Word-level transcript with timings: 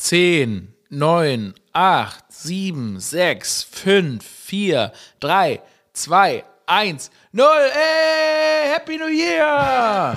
10, 0.00 0.72
9, 0.90 1.54
8, 1.72 2.24
7, 2.28 3.00
6, 3.00 3.64
5, 3.64 4.24
4, 4.24 4.92
3, 5.18 5.60
2, 5.92 6.44
1, 6.66 7.10
0. 7.32 7.46
Ey, 7.74 8.70
Happy 8.72 8.96
New 8.96 9.08
Year! 9.08 10.16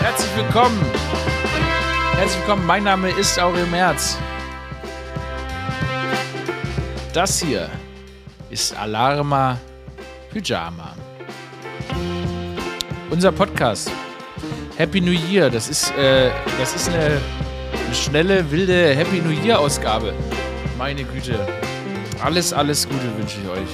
Herzlich 0.00 0.36
willkommen. 0.36 0.84
Herzlich 2.16 2.40
willkommen. 2.40 2.66
Mein 2.66 2.82
Name 2.82 3.10
ist 3.10 3.38
Aurel 3.38 3.66
Merz. 3.66 4.18
Das 7.12 7.40
hier 7.40 7.70
ist 8.50 8.76
Alarma 8.76 9.56
Pyjama. 10.32 10.96
Unser 13.08 13.30
Podcast 13.30 13.88
Happy 14.76 15.00
New 15.00 15.12
Year. 15.12 15.50
Das 15.50 15.68
ist, 15.68 15.90
äh, 15.92 16.30
das 16.58 16.74
ist 16.74 16.88
eine, 16.88 17.20
eine 17.84 17.94
schnelle, 17.94 18.50
wilde 18.50 18.94
Happy 18.94 19.20
New 19.20 19.30
Year 19.44 19.58
Ausgabe. 19.58 20.14
Meine 20.78 21.04
Güte. 21.04 21.38
Alles, 22.22 22.52
alles 22.52 22.88
Gute 22.88 23.16
wünsche 23.18 23.38
ich 23.42 23.48
euch. 23.48 23.68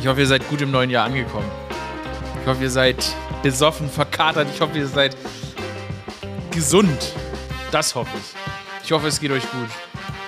Ich 0.00 0.06
hoffe, 0.06 0.20
ihr 0.20 0.26
seid 0.26 0.46
gut 0.48 0.60
im 0.60 0.70
neuen 0.70 0.90
Jahr 0.90 1.06
angekommen. 1.06 1.50
Ich 2.42 2.46
hoffe, 2.46 2.62
ihr 2.62 2.70
seid 2.70 3.04
besoffen, 3.42 3.88
verkatert. 3.88 4.48
Ich 4.52 4.60
hoffe, 4.60 4.76
ihr 4.76 4.86
seid 4.86 5.16
gesund. 6.50 7.12
Das 7.70 7.94
hoffe 7.94 8.10
ich. 8.18 8.84
Ich 8.84 8.92
hoffe, 8.92 9.08
es 9.08 9.18
geht 9.18 9.30
euch 9.30 9.50
gut. 9.50 9.70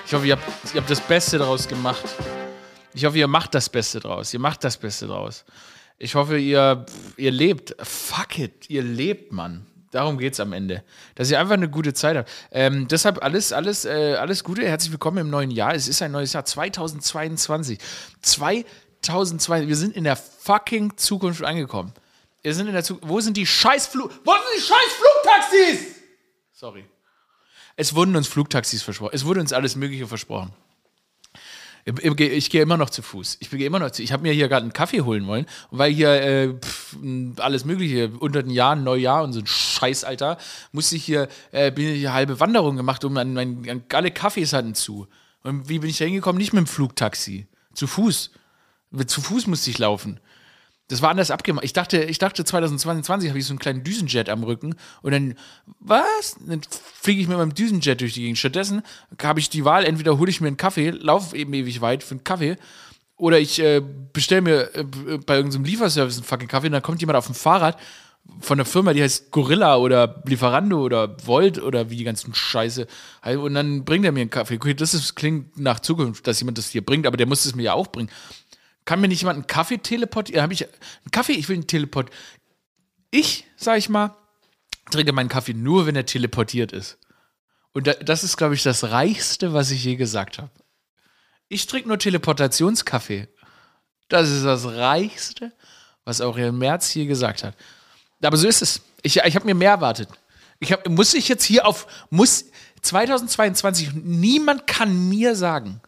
Ich 0.05 0.13
hoffe, 0.13 0.25
ihr 0.25 0.35
habt, 0.35 0.73
ihr 0.73 0.81
habt 0.81 0.89
das 0.89 1.01
Beste 1.01 1.37
daraus 1.37 1.67
gemacht. 1.67 2.03
Ich 2.93 3.05
hoffe, 3.05 3.19
ihr 3.19 3.27
macht 3.27 3.53
das 3.53 3.69
Beste 3.69 3.99
draus. 3.99 4.33
Ihr 4.33 4.39
macht 4.39 4.63
das 4.63 4.77
Beste 4.77 5.05
draus. 5.05 5.45
Ich 5.97 6.15
hoffe, 6.15 6.37
ihr, 6.37 6.85
ihr 7.17 7.31
lebt. 7.31 7.75
Fuck 7.81 8.39
it, 8.39 8.69
ihr 8.69 8.83
lebt, 8.83 9.31
Mann. 9.31 9.65
Darum 9.91 10.17
geht 10.17 10.33
es 10.33 10.39
am 10.39 10.53
Ende. 10.53 10.83
Dass 11.15 11.31
ihr 11.31 11.39
einfach 11.39 11.55
eine 11.55 11.69
gute 11.69 11.93
Zeit 11.93 12.17
habt. 12.17 12.29
Ähm, 12.51 12.87
deshalb 12.87 13.23
alles, 13.23 13.51
alles, 13.51 13.85
äh, 13.85 14.15
alles 14.19 14.43
Gute. 14.43 14.67
Herzlich 14.67 14.91
willkommen 14.91 15.17
im 15.17 15.29
neuen 15.29 15.49
Jahr. 15.49 15.73
Es 15.73 15.87
ist 15.87 16.01
ein 16.01 16.11
neues 16.11 16.33
Jahr 16.33 16.45
2022. 16.45 17.79
2002. 18.21 19.67
Wir 19.67 19.75
sind 19.75 19.95
in 19.95 20.03
der 20.03 20.17
fucking 20.17 20.97
Zukunft 20.97 21.43
angekommen. 21.43 21.93
Wir 22.43 22.53
sind 22.53 22.67
in 22.67 22.73
der 22.73 22.83
Zukunft. 22.83 23.09
Wo 23.09 23.19
sind 23.19 23.37
die 23.37 23.47
scheiß 23.47 23.87
Flug. 23.87 24.11
Wo 24.23 24.33
sind 24.33 24.43
die 24.55 24.61
scheiß 24.61 24.93
Flugtaxis? 24.99 25.95
Sorry. 26.51 26.85
Es 27.75 27.95
wurden 27.95 28.15
uns 28.15 28.27
Flugtaxis 28.27 28.83
versprochen. 28.83 29.11
Es 29.13 29.25
wurde 29.25 29.39
uns 29.39 29.53
alles 29.53 29.75
Mögliche 29.75 30.05
versprochen. 30.05 30.51
Ich, 31.87 32.49
gehe 32.49 32.61
immer 32.61 32.75
noch 32.75 32.89
zu 32.89 33.01
Fuß. 33.01 33.37
Ich 33.39 33.49
gehe 33.49 33.65
immer 33.65 33.79
noch 33.79 33.91
zu. 33.91 34.03
Ich 34.03 34.11
habe 34.11 34.23
mir 34.23 34.33
hier 34.33 34.49
gerade 34.49 34.63
einen 34.63 34.73
Kaffee 34.73 35.01
holen 35.01 35.25
wollen, 35.25 35.45
weil 35.71 35.93
hier 35.93 36.09
äh, 36.09 36.53
pff, 36.53 36.97
alles 37.37 37.63
Mögliche 37.63 38.09
unter 38.19 38.43
den 38.43 38.51
Jahren, 38.51 38.83
Neujahr 38.83 39.23
und 39.23 39.31
so 39.31 39.39
ein 39.39 39.47
Scheiß, 39.47 40.03
Alter, 40.03 40.37
musste 40.73 40.97
ich 40.97 41.05
hier, 41.05 41.29
äh, 41.51 41.71
bin 41.71 41.87
ich 41.87 41.99
hier 41.99 42.13
halbe 42.13 42.41
Wanderung 42.41 42.75
gemacht, 42.75 43.05
um 43.05 43.15
an, 43.15 43.37
an, 43.37 43.63
an 43.69 43.83
alle 43.93 44.11
Kaffees 44.11 44.51
hatten 44.51 44.75
zu. 44.75 45.07
Und 45.43 45.69
wie 45.69 45.79
bin 45.79 45.89
ich 45.89 45.97
da 45.97 46.03
hingekommen? 46.03 46.37
Nicht 46.37 46.51
mit 46.51 46.65
dem 46.65 46.67
Flugtaxi. 46.67 47.47
Zu 47.73 47.87
Fuß. 47.87 48.31
Zu 49.05 49.21
Fuß 49.21 49.47
musste 49.47 49.69
ich 49.69 49.77
laufen. 49.77 50.19
Das 50.89 51.01
war 51.01 51.09
anders 51.09 51.31
abgemacht. 51.31 51.65
Ich 51.65 51.73
dachte, 51.73 52.03
ich 52.03 52.17
dachte 52.17 52.45
2022 52.45 53.29
habe 53.29 53.39
ich 53.39 53.45
so 53.45 53.51
einen 53.51 53.59
kleinen 53.59 53.83
Düsenjet 53.83 54.29
am 54.29 54.43
Rücken 54.43 54.75
und 55.01 55.11
dann, 55.11 55.35
was? 55.79 56.37
Dann 56.45 56.61
fliege 57.01 57.21
ich 57.21 57.27
mit 57.27 57.37
meinem 57.37 57.53
Düsenjet 57.53 57.99
durch 57.99 58.13
die 58.13 58.21
Gegend. 58.21 58.37
Stattdessen 58.37 58.83
habe 59.21 59.39
ich 59.39 59.49
die 59.49 59.65
Wahl, 59.65 59.83
entweder 59.83 60.17
hole 60.17 60.29
ich 60.29 60.39
mir 60.39 60.47
einen 60.47 60.57
Kaffee, 60.57 60.91
laufe 60.91 61.35
eben 61.35 61.53
ewig 61.53 61.81
weit 61.81 62.03
für 62.03 62.11
einen 62.11 62.23
Kaffee, 62.23 62.57
oder 63.17 63.39
ich 63.39 63.59
äh, 63.59 63.81
bestelle 64.13 64.41
mir 64.41 64.75
äh, 64.75 64.83
bei 65.25 65.35
irgendeinem 65.35 65.65
Lieferservice 65.65 66.17
einen 66.17 66.23
fucking 66.23 66.47
Kaffee 66.47 66.67
und 66.67 66.73
dann 66.73 66.83
kommt 66.83 67.01
jemand 67.01 67.17
auf 67.17 67.25
dem 67.25 67.35
Fahrrad 67.35 67.77
von 68.39 68.57
der 68.57 68.65
Firma, 68.65 68.93
die 68.93 69.01
heißt 69.01 69.31
Gorilla 69.31 69.77
oder 69.77 70.21
Lieferando 70.25 70.81
oder 70.81 71.17
Volt 71.25 71.61
oder 71.61 71.89
wie 71.89 71.95
die 71.95 72.03
ganzen 72.03 72.33
Scheiße. 72.33 72.85
Und 73.23 73.53
dann 73.53 73.85
bringt 73.85 74.05
er 74.05 74.11
mir 74.11 74.21
einen 74.21 74.29
Kaffee. 74.29 74.55
Okay, 74.55 74.73
das 74.73 74.93
ist, 74.93 75.15
klingt 75.15 75.57
nach 75.57 75.79
Zukunft, 75.79 76.27
dass 76.27 76.39
jemand 76.39 76.57
das 76.57 76.69
hier 76.69 76.85
bringt, 76.85 77.07
aber 77.07 77.17
der 77.17 77.25
muss 77.25 77.45
es 77.45 77.55
mir 77.55 77.63
ja 77.63 77.73
auch 77.73 77.87
bringen. 77.87 78.09
Kann 78.87 79.01
mir 79.01 79.09
nicht 79.09 79.19
jemand 79.19 79.35
einen 79.35 79.47
Kaffee 79.47 79.79
teleportieren? 79.79 80.41
Habe 80.41 80.53
ich 80.53 80.63
einen 80.63 81.11
Kaffee? 81.11 81.33
Ich 81.33 81.49
will 81.49 81.57
einen 81.57 81.67
Teleport. 81.67 82.09
Ich, 83.11 83.45
sag 83.57 83.77
ich 83.77 83.89
mal, 83.89 84.15
trinke 84.89 85.11
meinen 85.11 85.27
Kaffee 85.27 85.53
nur, 85.53 85.85
wenn 85.85 85.97
er 85.97 86.05
teleportiert 86.05 86.71
ist. 86.71 86.97
Und 87.73 87.93
das 88.05 88.23
ist, 88.23 88.37
glaube 88.37 88.55
ich, 88.55 88.63
das 88.63 88.85
Reichste, 88.85 89.51
was 89.51 89.71
ich 89.71 89.83
je 89.83 89.97
gesagt 89.97 90.37
habe. 90.37 90.51
Ich 91.49 91.67
trinke 91.67 91.89
nur 91.89 91.99
Teleportationskaffee. 91.99 93.27
Das 94.07 94.29
ist 94.29 94.45
das 94.45 94.63
Reichste, 94.65 95.51
was 96.05 96.21
Aurel 96.21 96.53
Merz 96.53 96.89
hier 96.89 97.07
gesagt 97.07 97.43
hat. 97.43 97.57
Aber 98.23 98.37
so 98.37 98.47
ist 98.47 98.61
es. 98.61 98.81
Ich, 99.01 99.17
ich 99.17 99.35
habe 99.35 99.45
mir 99.45 99.55
mehr 99.55 99.71
erwartet. 99.71 100.07
Ich 100.59 100.71
hab, 100.71 100.87
muss 100.87 101.13
ich 101.13 101.27
jetzt 101.27 101.43
hier 101.43 101.67
auf, 101.67 101.87
muss 102.09 102.45
2022, 102.83 103.95
niemand 103.95 104.65
kann 104.65 105.09
mir 105.09 105.35
sagen, 105.35 105.81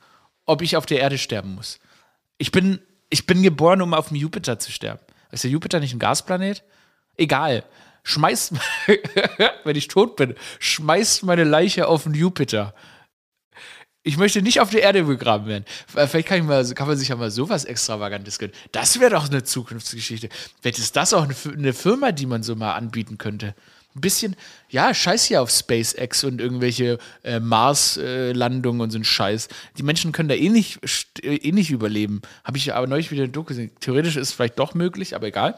ob 0.46 0.62
ich 0.62 0.76
auf 0.76 0.86
der 0.86 1.00
Erde 1.00 1.18
sterben 1.18 1.56
muss. 1.56 1.80
Ich 2.38 2.52
bin 2.52 2.82
ich 3.10 3.26
bin 3.26 3.44
geboren, 3.44 3.82
um 3.82 3.94
auf 3.94 4.10
dem 4.10 4.18
Jupiter 4.18 4.60
zu 4.60 4.72
sterben. 4.72 5.02
Ist 5.32 5.44
der 5.44 5.52
Jupiter 5.52 5.80
nicht 5.80 5.94
ein 5.94 6.00
Gasplanet? 6.00 6.64
Egal. 7.18 7.64
Schmeißt, 8.04 8.54
wenn 9.64 9.76
ich 9.76 9.88
tot 9.88 10.16
bin, 10.16 10.36
schmeißt 10.60 11.24
meine 11.24 11.44
Leiche 11.44 11.88
auf 11.88 12.04
den 12.04 12.14
Jupiter. 12.14 12.74
Ich 14.02 14.18
möchte 14.18 14.42
nicht 14.42 14.62
auf 14.62 14.70
der 14.70 14.82
Erde 14.82 15.04
begraben 15.04 15.48
werden. 15.48 15.66
Vielleicht 15.88 16.28
kann, 16.28 16.46
mal, 16.46 16.66
kann 16.74 16.88
man 16.88 16.98
sich 16.98 17.10
ja 17.10 17.16
mal 17.16 17.30
sowas 17.30 17.66
Extravagantes 17.66 18.40
gönnen. 18.40 18.56
Das 18.72 19.00
wäre 19.00 19.12
doch 19.12 19.30
eine 19.30 19.44
Zukunftsgeschichte. 19.44 20.30
Vielleicht 20.62 20.80
ist 20.80 20.96
das 20.96 21.14
auch 21.14 21.24
eine 21.24 21.74
Firma, 21.74 22.12
die 22.12 22.26
man 22.26 22.42
so 22.42 22.56
mal 22.56 22.74
anbieten 22.74 23.18
könnte 23.18 23.54
ein 23.96 24.02
bisschen, 24.02 24.36
ja, 24.70 24.94
scheiß 24.94 25.26
hier 25.26 25.42
auf 25.42 25.50
SpaceX 25.50 26.24
und 26.24 26.40
irgendwelche 26.40 27.00
äh, 27.24 27.40
Mars-Landungen 27.40 28.80
äh, 28.80 28.84
und 28.84 28.92
so 28.92 29.00
ein 29.00 29.04
Scheiß. 29.04 29.48
Die 29.78 29.84
Menschen 29.84 30.12
können 30.12 30.30
da 30.30 30.36
eh 30.36 30.50
nicht, 30.50 30.80
äh, 31.24 31.36
eh 31.36 31.52
nicht 31.52 31.72
überleben. 31.72 32.22
Habe 32.44 32.58
ich 32.58 32.74
aber 32.74 32.88
neulich 32.88 33.12
wieder 33.12 33.24
in 33.24 33.32
Doku 33.32 33.50
gesehen. 33.50 33.72
Theoretisch 33.80 34.16
ist 34.16 34.30
es 34.30 34.34
vielleicht 34.34 34.60
doch 34.60 34.74
möglich, 34.74 35.16
aber 35.16 35.28
egal. 35.28 35.56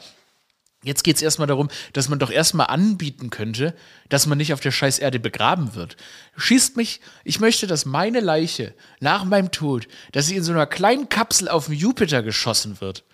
Jetzt 0.84 1.04
geht 1.04 1.16
es 1.16 1.22
erstmal 1.22 1.46
darum, 1.46 1.68
dass 1.92 2.08
man 2.08 2.18
doch 2.18 2.30
erstmal 2.30 2.66
anbieten 2.66 3.30
könnte, 3.30 3.74
dass 4.08 4.26
man 4.26 4.38
nicht 4.38 4.52
auf 4.52 4.58
der 4.58 4.72
scheiß 4.72 4.98
Erde 4.98 5.20
begraben 5.20 5.76
wird. 5.76 5.96
Schießt 6.36 6.76
mich, 6.76 7.00
ich 7.22 7.38
möchte, 7.38 7.68
dass 7.68 7.84
meine 7.84 8.18
Leiche 8.18 8.74
nach 8.98 9.24
meinem 9.24 9.52
Tod, 9.52 9.86
dass 10.10 10.26
sie 10.26 10.36
in 10.36 10.42
so 10.42 10.52
einer 10.52 10.66
kleinen 10.66 11.08
Kapsel 11.08 11.48
auf 11.48 11.66
den 11.66 11.76
Jupiter 11.76 12.24
geschossen 12.24 12.80
wird. 12.80 13.04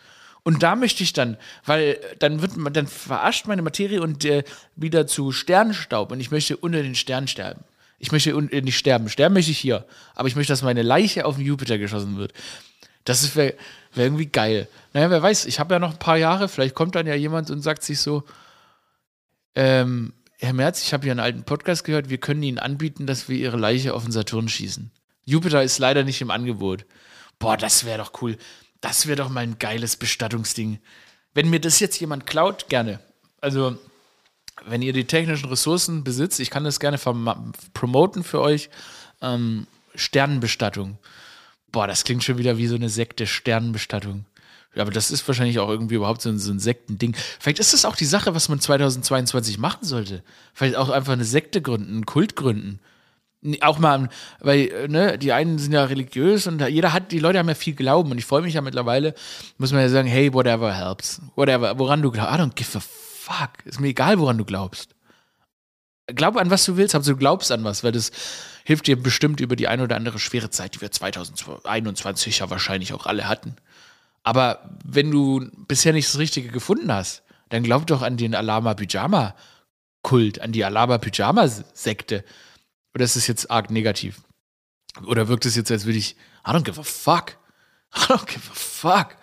Und 0.48 0.62
da 0.62 0.76
möchte 0.76 1.03
ich 1.03 1.12
dann, 1.12 1.36
weil 1.66 2.00
dann 2.20 2.41
wird 2.41 2.56
man, 2.56 2.72
dann 2.72 2.86
verarscht 2.86 3.47
meine 3.48 3.60
Materie 3.60 4.00
und 4.00 4.25
äh, 4.25 4.44
wieder 4.76 5.06
zu 5.06 5.31
Sternenstaub 5.31 6.10
und 6.10 6.20
ich 6.20 6.31
möchte 6.31 6.56
unter 6.56 6.82
den 6.82 6.94
Sternen 6.94 7.28
sterben. 7.28 7.64
Ich 7.98 8.12
möchte 8.12 8.31
äh, 8.31 8.62
nicht 8.62 8.78
sterben. 8.78 9.10
Sterben 9.10 9.34
möchte 9.34 9.50
ich 9.50 9.59
hier. 9.59 9.84
Aber 10.14 10.26
ich 10.26 10.36
möchte, 10.36 10.50
dass 10.50 10.62
meine 10.62 10.81
Leiche 10.81 11.26
auf 11.26 11.36
den 11.36 11.44
Jupiter 11.44 11.76
geschossen 11.76 12.16
wird. 12.16 12.32
Das 13.04 13.36
wäre 13.36 13.56
wär 13.92 14.06
irgendwie 14.06 14.25
geil. 14.25 14.69
Naja, 14.94 15.10
wer 15.10 15.22
weiß, 15.22 15.44
ich 15.44 15.60
habe 15.60 15.75
ja 15.75 15.78
noch 15.78 15.92
ein 15.92 15.98
paar 15.98 16.16
Jahre, 16.16 16.48
vielleicht 16.48 16.75
kommt 16.75 16.94
dann 16.94 17.06
ja 17.06 17.15
jemand 17.15 17.50
und 17.50 17.60
sagt 17.60 17.82
sich 17.82 18.00
so, 18.00 18.22
ähm, 19.54 20.15
Herr 20.38 20.54
Merz, 20.54 20.82
ich 20.82 20.94
habe 20.94 21.03
hier 21.03 21.12
einen 21.12 21.20
alten 21.20 21.42
Podcast 21.42 21.84
gehört, 21.84 22.09
wir 22.09 22.16
können 22.16 22.42
Ihnen 22.42 22.59
anbieten, 22.59 23.06
dass 23.06 23.28
wir 23.28 23.36
Ihre 23.36 23.59
Leiche 23.59 23.92
auf 23.92 24.04
den 24.04 24.12
Saturn 24.12 24.48
schießen. 24.48 24.91
Jupiter 25.26 25.62
ist 25.62 25.78
leider 25.78 26.04
nicht 26.04 26.22
im 26.22 26.30
Angebot. 26.30 26.86
Boah, 27.38 27.59
das 27.59 27.84
wäre 27.84 27.98
doch 27.98 28.22
cool. 28.22 28.38
Das 28.81 29.06
wäre 29.06 29.16
doch 29.16 29.28
mal 29.28 29.41
ein 29.41 29.59
geiles 29.59 29.97
Bestattungsding. 29.97 30.78
Wenn 31.34 31.50
mir 31.50 31.61
das 31.61 31.81
jetzt 31.81 32.00
jemand 32.00 32.27
klaut, 32.27 32.69
gerne. 32.69 33.00
Also, 33.41 33.77
wenn 34.66 34.83
ihr 34.83 34.93
die 34.93 35.05
technischen 35.05 35.49
Ressourcen 35.49 36.05
besitzt, 36.05 36.41
ich 36.41 36.50
kann 36.50 36.65
das 36.65 36.81
gerne 36.81 36.99
promoten 37.75 38.25
für 38.25 38.41
euch. 38.41 38.71
Ähm, 39.21 39.66
Sternenbestattung. 39.94 40.99
Boah, 41.71 41.87
das 41.87 42.05
klingt 42.05 42.25
schon 42.25 42.39
wieder 42.39 42.56
wie 42.56 42.66
so 42.66 42.77
eine 42.77 42.89
Sekte, 42.89 43.27
Sternenbestattung. 43.27 44.25
Aber 44.77 44.91
das 44.91 45.10
ist 45.10 45.27
wahrscheinlich 45.27 45.59
auch 45.59 45.69
irgendwie 45.69 45.97
überhaupt 45.97 46.22
so 46.22 46.28
ein, 46.28 46.39
so 46.39 46.53
ein 46.53 46.60
Sektending. 46.60 47.16
Vielleicht 47.41 47.59
ist 47.59 47.72
das 47.72 47.84
auch 47.84 47.97
die 47.97 48.05
Sache, 48.05 48.34
was 48.34 48.49
man 48.49 48.60
2022 48.60 49.59
machen 49.59 49.84
sollte. 49.84 50.22
Vielleicht 50.55 50.77
auch 50.77 50.91
einfach 50.91 51.15
eine 51.15 51.25
Sekte 51.25 51.60
gründen, 51.60 51.95
einen 51.95 52.06
Kult 52.06 52.37
gründen. 52.37 52.78
Auch 53.61 53.79
mal, 53.79 54.09
weil, 54.41 54.69
äh, 54.69 54.89
ne, 54.89 55.17
die 55.17 55.33
einen 55.33 55.59
sind 55.59 55.73
ja 55.73 55.85
religiös 55.85 56.49
und 56.49 56.61
jeder 56.69 56.93
hat, 56.93 57.13
die 57.13 57.21
Leute 57.21 57.39
haben 57.39 57.49
ja 57.49 57.55
viel 57.55 57.75
Glauben 57.75 58.11
und 58.11 58.19
ich 58.19 58.25
freue 58.25 58.43
mich 58.43 58.55
ja 58.55 58.61
mittlerweile, 58.61 59.15
muss 59.59 59.71
man 59.73 59.81
ja 59.81 59.89
sagen, 59.89 60.09
hey, 60.09 60.33
whatever 60.35 60.73
helps. 60.75 61.21
Whatever, 61.37 61.79
woran 61.79 62.03
du 62.03 62.11
glaubst. 62.11 62.35
I 62.35 62.43
don't 62.43 62.55
give 62.57 62.77
a 62.77 62.81
fuck. 62.81 63.65
Ist 63.65 63.81
mir 63.81 63.89
egal, 63.89 64.19
woran 64.19 64.39
du 64.39 64.45
glaubst. 64.45 64.97
Glaub 66.09 66.37
an, 66.37 66.51
was 66.51 66.65
du 66.65 66.77
willst, 66.77 66.95
aber 66.95 67.05
du 67.05 67.17
glaubst 67.17 67.53
an 67.53 67.63
was, 67.63 67.85
weil 67.85 67.93
das 67.93 68.11
hilft 68.65 68.87
dir 68.87 69.01
bestimmt 69.01 69.41
über 69.41 69.57
die 69.57 69.69
eine 69.69 69.85
oder 69.85 69.97
andere 69.97 70.19
schwere 70.19 70.51
Zeit, 70.51 70.75
die 70.75 70.81
wir 70.81 70.91
2021 70.91 72.41
ja 72.41 72.51
wahrscheinlich 72.51 72.93
auch 72.93 73.07
alle 73.07 73.29
hatten. 73.29 73.55
Aber 74.25 74.69
wenn 74.85 75.11
du 75.11 75.49
bisher 75.69 75.93
nicht 75.93 76.09
das 76.09 76.19
Richtige 76.19 76.49
gefunden 76.49 76.93
hast, 76.93 77.23
dann 77.51 77.63
glaub 77.63 77.87
doch 77.87 78.03
an 78.03 78.17
den 78.17 78.35
Alama 78.35 78.75
Pyjama 78.75 79.35
Kult, 80.03 80.41
an 80.41 80.53
die 80.53 80.65
Alama 80.65 80.99
Pyjama 80.99 81.47
Sekte 81.49 82.25
oder 82.95 83.05
ist 83.05 83.17
es 83.17 83.27
jetzt 83.27 83.51
arg 83.51 83.71
negativ? 83.71 84.21
Oder 85.07 85.29
wirkt 85.29 85.47
es 85.47 85.57
jetzt, 85.57 85.71
als 85.71 85.85
würde 85.85 85.99
ich, 85.99 86.17
I 86.47 86.51
don't 86.51 86.65
give 86.65 86.81
a 86.81 86.85
fuck. 86.85 87.39
I 87.95 88.01
don't 88.01 88.27
give 88.27 88.51
a 88.51 88.55
fuck. 88.55 89.17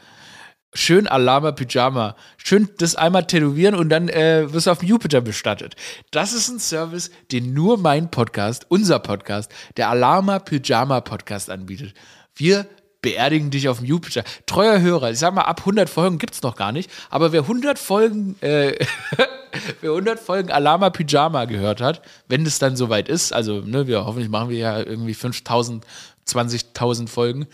Schön 0.73 1.07
Alama 1.07 1.53
Pyjama. 1.53 2.17
Schön 2.35 2.69
das 2.79 2.95
einmal 2.95 3.25
tätowieren 3.25 3.75
und 3.75 3.89
dann 3.89 4.09
äh, 4.09 4.51
wirst 4.51 4.67
du 4.67 4.71
auf 4.71 4.79
dem 4.79 4.89
Jupiter 4.89 5.21
bestattet. 5.21 5.75
Das 6.11 6.33
ist 6.33 6.49
ein 6.49 6.59
Service, 6.59 7.11
den 7.31 7.53
nur 7.53 7.77
mein 7.77 8.11
Podcast, 8.11 8.65
unser 8.67 8.99
Podcast, 8.99 9.49
der 9.77 9.89
Alama 9.89 10.39
Pyjama 10.39 10.99
Podcast 10.99 11.49
anbietet. 11.49 11.93
Wir 12.35 12.67
beerdigen 13.05 13.51
dich 13.51 13.69
auf 13.69 13.77
dem 13.77 13.85
Jupiter. 13.85 14.23
Treuer 14.47 14.81
Hörer, 14.81 15.11
ich 15.11 15.19
sag 15.19 15.35
mal, 15.35 15.43
ab 15.43 15.59
100 15.59 15.87
Folgen 15.87 16.17
gibt 16.17 16.33
es 16.33 16.41
noch 16.41 16.55
gar 16.55 16.71
nicht, 16.71 16.89
aber 17.11 17.31
wer 17.31 17.41
100 17.41 17.77
Folgen, 17.77 18.35
äh, 18.41 18.83
wer 19.81 19.91
100 19.91 20.19
Folgen 20.19 20.49
Alama 20.49 20.89
Pyjama 20.89 21.45
gehört 21.45 21.81
hat, 21.81 22.01
wenn 22.27 22.47
es 22.47 22.57
dann 22.57 22.75
soweit 22.75 23.07
ist, 23.07 23.31
also, 23.31 23.61
ne, 23.61 23.85
wir 23.85 24.07
hoffentlich 24.07 24.29
machen 24.29 24.49
wir 24.49 24.57
ja 24.57 24.79
irgendwie 24.79 25.13
5000, 25.13 25.85
20.000 26.27 27.07
Folgen, 27.07 27.45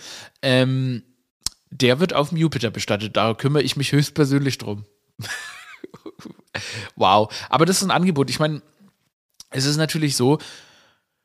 ähm, 0.42 1.04
der 1.70 2.00
wird 2.00 2.14
auf 2.14 2.30
dem 2.30 2.38
Jupiter 2.38 2.72
bestattet. 2.72 3.18
Da 3.18 3.34
kümmere 3.34 3.64
ich 3.64 3.76
mich 3.76 3.92
höchstpersönlich 3.92 4.58
drum. 4.58 4.86
wow. 6.96 7.30
Aber 7.50 7.66
das 7.66 7.78
ist 7.78 7.84
ein 7.84 7.92
Angebot. 7.92 8.30
Ich 8.30 8.40
meine, 8.40 8.62
es 9.50 9.66
ist 9.66 9.76
natürlich 9.76 10.16
so, 10.16 10.38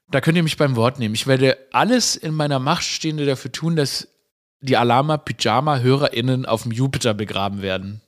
da 0.09 0.21
könnt 0.21 0.37
ihr 0.37 0.43
mich 0.43 0.57
beim 0.57 0.77
Wort 0.77 0.99
nehmen. 0.99 1.15
Ich 1.15 1.27
werde 1.27 1.59
alles 1.73 2.17
in 2.17 2.35
meiner 2.35 2.59
Macht 2.59 2.85
Stehende 2.85 3.27
dafür 3.27 3.51
tun, 3.51 3.77
dass 3.77 4.09
die 4.61 4.77
Alama 4.77 5.17
Pyjama 5.17 5.79
HörerInnen 5.79 6.47
auf 6.47 6.63
dem 6.63 6.73
Jupiter 6.73 7.15
begraben 7.15 7.63
werden. 7.63 8.01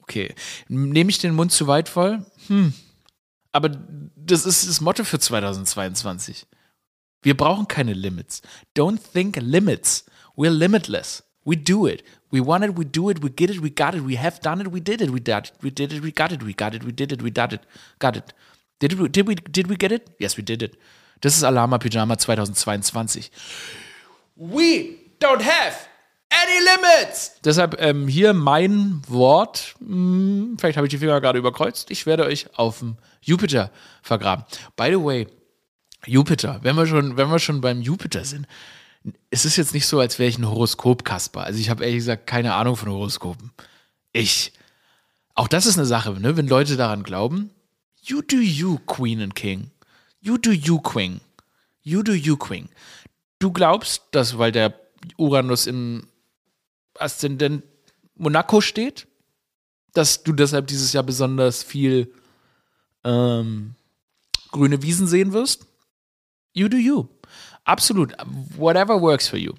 Okay. 0.00 0.34
Nehme 0.68 1.10
ich 1.10 1.18
den 1.18 1.34
Mund 1.34 1.52
zu 1.52 1.66
weit 1.66 1.88
voll? 1.88 2.24
Hm. 2.48 2.72
Aber 3.52 3.68
das 4.16 4.46
ist 4.46 4.68
das 4.68 4.80
Motto 4.80 5.04
für 5.04 5.18
2022. 5.18 6.46
Wir 7.22 7.36
brauchen 7.36 7.68
keine 7.68 7.92
Limits. 7.92 8.42
Don't 8.76 8.98
think 9.12 9.36
limits. 9.36 10.04
We're 10.36 10.50
limitless. 10.50 11.22
We 11.44 11.56
do 11.56 11.86
it. 11.86 12.02
We 12.30 12.44
want 12.44 12.64
it, 12.64 12.78
we 12.78 12.84
do 12.84 13.10
it, 13.10 13.22
we 13.22 13.28
get 13.28 13.50
it, 13.50 13.62
we 13.62 13.70
got 13.70 13.94
it, 13.94 14.06
we 14.06 14.16
have 14.16 14.40
done 14.40 14.60
it, 14.60 14.72
we 14.72 14.80
did 14.80 15.02
it, 15.02 15.10
we 15.12 15.20
did 15.20 15.46
it, 15.46 15.52
we 15.62 15.70
did 15.70 15.92
it, 15.92 16.02
we 16.02 16.10
got 16.10 16.32
it, 16.32 16.42
we 16.42 16.54
got 16.54 16.74
it, 16.74 16.82
we 16.82 16.92
did 16.92 17.12
it, 17.12 17.22
we 17.22 17.30
did 17.30 17.52
it, 17.52 17.60
got 17.98 18.16
it. 18.16 18.32
Did 18.80 18.94
we, 18.94 19.08
did 19.08 19.28
we, 19.28 19.34
did 19.34 19.68
we 19.68 19.76
get 19.76 19.92
it? 19.92 20.08
Yes, 20.18 20.36
we 20.36 20.42
did 20.42 20.62
it. 20.62 20.78
Das 21.20 21.36
ist 21.36 21.44
Alama 21.44 21.78
Pyjama 21.78 22.16
2022. 22.16 23.30
We 24.34 25.01
don't 25.22 25.42
have 25.42 25.76
any 26.30 26.58
limits. 26.58 27.32
Deshalb 27.44 27.80
ähm, 27.80 28.08
hier 28.08 28.32
mein 28.32 29.02
Wort. 29.06 29.74
Hm, 29.78 30.56
vielleicht 30.58 30.76
habe 30.76 30.86
ich 30.86 30.90
die 30.90 30.98
Finger 30.98 31.20
gerade 31.20 31.38
überkreuzt. 31.38 31.90
Ich 31.90 32.06
werde 32.06 32.24
euch 32.24 32.46
auf 32.58 32.80
dem 32.80 32.96
Jupiter 33.20 33.70
vergraben. 34.02 34.44
By 34.76 34.88
the 34.90 35.02
way, 35.02 35.28
Jupiter, 36.06 36.58
wenn 36.62 36.76
wir 36.76 36.86
schon, 36.86 37.16
wenn 37.16 37.30
wir 37.30 37.38
schon 37.38 37.60
beim 37.60 37.80
Jupiter 37.80 38.24
sind, 38.24 38.46
es 39.30 39.44
ist 39.44 39.56
jetzt 39.56 39.74
nicht 39.74 39.86
so, 39.86 39.98
als 40.00 40.18
wäre 40.18 40.28
ich 40.28 40.38
ein 40.38 40.48
Horoskop-Kasper. 40.48 41.42
Also 41.44 41.58
ich 41.58 41.70
habe 41.70 41.84
ehrlich 41.84 41.98
gesagt 41.98 42.26
keine 42.26 42.54
Ahnung 42.54 42.76
von 42.76 42.88
Horoskopen. 42.90 43.52
Ich. 44.12 44.52
Auch 45.34 45.48
das 45.48 45.66
ist 45.66 45.78
eine 45.78 45.86
Sache, 45.86 46.12
ne? 46.20 46.36
wenn 46.36 46.46
Leute 46.46 46.76
daran 46.76 47.02
glauben. 47.02 47.50
You 48.02 48.20
do 48.20 48.36
you, 48.36 48.78
Queen 48.86 49.20
and 49.20 49.34
King. 49.34 49.70
You 50.20 50.36
do 50.36 50.50
you, 50.50 50.80
Queen. 50.80 51.20
You 51.82 52.02
do 52.02 52.12
you, 52.12 52.36
Queen. 52.36 52.68
Du 53.38 53.52
glaubst, 53.52 54.02
dass, 54.12 54.38
weil 54.38 54.52
der 54.52 54.81
Uranus 55.16 55.66
in 55.66 56.06
Aszendent 56.98 57.64
Monaco 58.14 58.60
steht, 58.60 59.06
dass 59.94 60.22
du 60.22 60.32
deshalb 60.32 60.66
dieses 60.66 60.92
Jahr 60.92 61.02
besonders 61.02 61.62
viel 61.62 62.12
ähm, 63.04 63.74
grüne 64.50 64.82
Wiesen 64.82 65.06
sehen 65.06 65.32
wirst? 65.32 65.66
You 66.52 66.68
do 66.68 66.76
you. 66.76 67.08
Absolut. 67.64 68.12
Whatever 68.56 69.00
works 69.00 69.28
for 69.28 69.38
you. 69.38 69.52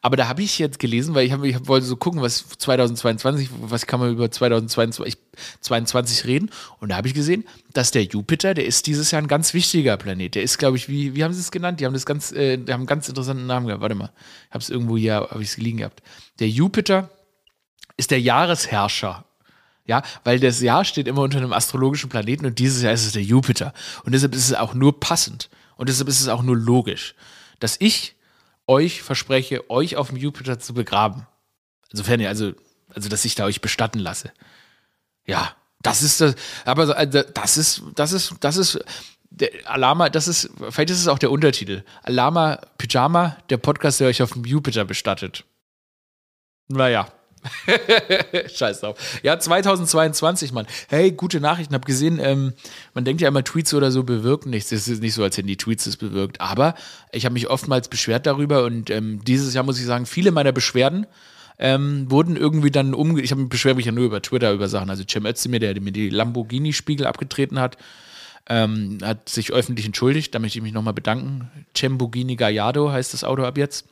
Aber 0.00 0.16
da 0.16 0.28
habe 0.28 0.42
ich 0.42 0.58
jetzt 0.58 0.78
gelesen, 0.78 1.14
weil 1.14 1.26
ich, 1.26 1.32
hab, 1.32 1.42
ich 1.42 1.66
wollte 1.66 1.86
so 1.86 1.96
gucken, 1.96 2.22
was 2.22 2.46
2022, 2.46 3.50
was 3.62 3.86
kann 3.86 3.98
man 3.98 4.12
über 4.12 4.30
2022 4.30 5.16
22 5.60 6.24
reden. 6.26 6.50
Und 6.78 6.90
da 6.90 6.96
habe 6.96 7.08
ich 7.08 7.14
gesehen, 7.14 7.44
dass 7.72 7.90
der 7.90 8.04
Jupiter, 8.04 8.54
der 8.54 8.66
ist 8.66 8.86
dieses 8.86 9.10
Jahr 9.10 9.22
ein 9.22 9.28
ganz 9.28 9.54
wichtiger 9.54 9.96
Planet. 9.96 10.36
Der 10.36 10.42
ist, 10.42 10.58
glaube 10.58 10.76
ich, 10.76 10.88
wie, 10.88 11.16
wie 11.16 11.24
haben 11.24 11.32
sie 11.32 11.40
es 11.40 11.50
genannt? 11.50 11.80
Die 11.80 11.86
haben 11.86 11.94
das 11.94 12.06
ganz, 12.06 12.30
äh, 12.30 12.58
die 12.58 12.72
haben 12.72 12.80
einen 12.80 12.86
ganz 12.86 13.08
interessanten 13.08 13.46
Namen 13.46 13.66
gehabt. 13.66 13.82
Warte 13.82 13.96
mal, 13.96 14.12
ich 14.48 14.54
habe 14.54 14.62
es 14.62 14.70
irgendwo 14.70 14.96
hier, 14.96 15.14
habe 15.14 15.42
ich 15.42 15.48
es 15.48 15.56
liegen 15.56 15.78
gehabt. 15.78 16.02
Der 16.38 16.48
Jupiter 16.48 17.10
ist 17.96 18.10
der 18.10 18.20
Jahresherrscher 18.20 19.24
ja, 19.84 20.02
weil 20.22 20.38
das 20.38 20.60
Jahr 20.60 20.84
steht 20.84 21.08
immer 21.08 21.22
unter 21.22 21.38
einem 21.38 21.54
astrologischen 21.54 22.10
Planeten 22.10 22.44
und 22.44 22.58
dieses 22.58 22.82
Jahr 22.82 22.92
ist 22.92 23.06
es 23.06 23.12
der 23.12 23.22
Jupiter. 23.22 23.72
Und 24.04 24.12
deshalb 24.12 24.34
ist 24.34 24.44
es 24.44 24.54
auch 24.54 24.74
nur 24.74 25.00
passend. 25.00 25.48
Und 25.78 25.88
deshalb 25.88 26.08
ist 26.08 26.20
es 26.20 26.28
auch 26.28 26.42
nur 26.42 26.58
logisch 26.58 27.14
dass 27.58 27.76
ich 27.80 28.16
euch 28.66 29.02
verspreche, 29.02 29.68
euch 29.70 29.96
auf 29.96 30.08
dem 30.08 30.16
Jupiter 30.16 30.58
zu 30.58 30.74
begraben. 30.74 31.26
Insofern, 31.90 32.24
also, 32.26 32.52
also, 32.94 33.08
dass 33.08 33.24
ich 33.24 33.34
da 33.34 33.44
euch 33.44 33.60
bestatten 33.60 33.98
lasse. 33.98 34.32
Ja, 35.26 35.56
das 35.80 36.02
ist 36.02 36.20
das, 36.20 36.34
aber 36.64 36.96
also, 36.96 37.22
das 37.22 37.56
ist, 37.56 37.82
das 37.94 38.12
ist, 38.12 38.34
das 38.40 38.56
ist, 38.56 38.78
der 39.30 39.50
Alama, 39.64 40.08
das 40.08 40.28
ist, 40.28 40.50
vielleicht 40.70 40.90
ist 40.90 41.00
es 41.00 41.08
auch 41.08 41.18
der 41.18 41.30
Untertitel. 41.30 41.84
Alama 42.02 42.60
Pyjama, 42.78 43.36
der 43.50 43.58
Podcast, 43.58 44.00
der 44.00 44.08
euch 44.08 44.22
auf 44.22 44.32
dem 44.32 44.44
Jupiter 44.44 44.84
bestattet. 44.84 45.44
Naja. 46.68 47.12
Scheiß 48.54 48.80
drauf. 48.80 49.20
Ja, 49.22 49.38
2022, 49.38 50.52
Mann. 50.52 50.66
Hey, 50.88 51.12
gute 51.12 51.40
Nachrichten. 51.40 51.74
Hab 51.74 51.84
gesehen, 51.86 52.18
ähm, 52.20 52.52
man 52.94 53.04
denkt 53.04 53.20
ja 53.20 53.28
immer, 53.28 53.44
Tweets 53.44 53.74
oder 53.74 53.90
so 53.90 54.02
bewirken 54.02 54.50
nichts. 54.50 54.72
Es 54.72 54.88
ist 54.88 55.02
nicht 55.02 55.14
so, 55.14 55.22
als 55.22 55.36
hätten 55.36 55.48
die 55.48 55.56
Tweets 55.56 55.86
es 55.86 55.96
bewirkt. 55.96 56.40
Aber 56.40 56.74
ich 57.12 57.24
habe 57.24 57.32
mich 57.32 57.48
oftmals 57.48 57.88
beschwert 57.88 58.26
darüber 58.26 58.64
und 58.64 58.90
ähm, 58.90 59.24
dieses 59.24 59.54
Jahr 59.54 59.64
muss 59.64 59.78
ich 59.78 59.86
sagen, 59.86 60.06
viele 60.06 60.30
meiner 60.30 60.52
Beschwerden 60.52 61.06
ähm, 61.58 62.10
wurden 62.10 62.36
irgendwie 62.36 62.70
dann 62.70 62.94
umge... 62.94 63.20
Ich 63.20 63.32
habe 63.32 63.48
mich 63.74 63.86
ja 63.86 63.92
nur 63.92 64.04
über 64.04 64.22
Twitter 64.22 64.52
über 64.52 64.68
Sachen. 64.68 64.90
Also 64.90 65.04
Cem 65.08 65.26
Özdemir, 65.26 65.60
der 65.60 65.80
mir 65.80 65.92
die 65.92 66.10
Lamborghini-Spiegel 66.10 67.06
abgetreten 67.06 67.58
hat, 67.58 67.76
ähm, 68.48 68.98
hat 69.02 69.28
sich 69.28 69.52
öffentlich 69.52 69.86
entschuldigt. 69.86 70.34
Da 70.34 70.38
möchte 70.38 70.58
ich 70.58 70.62
mich 70.62 70.72
nochmal 70.72 70.94
bedanken. 70.94 71.50
Cembogini 71.74 72.36
Gallardo 72.36 72.90
heißt 72.90 73.12
das 73.12 73.24
Auto 73.24 73.44
ab 73.44 73.58
jetzt. 73.58 73.86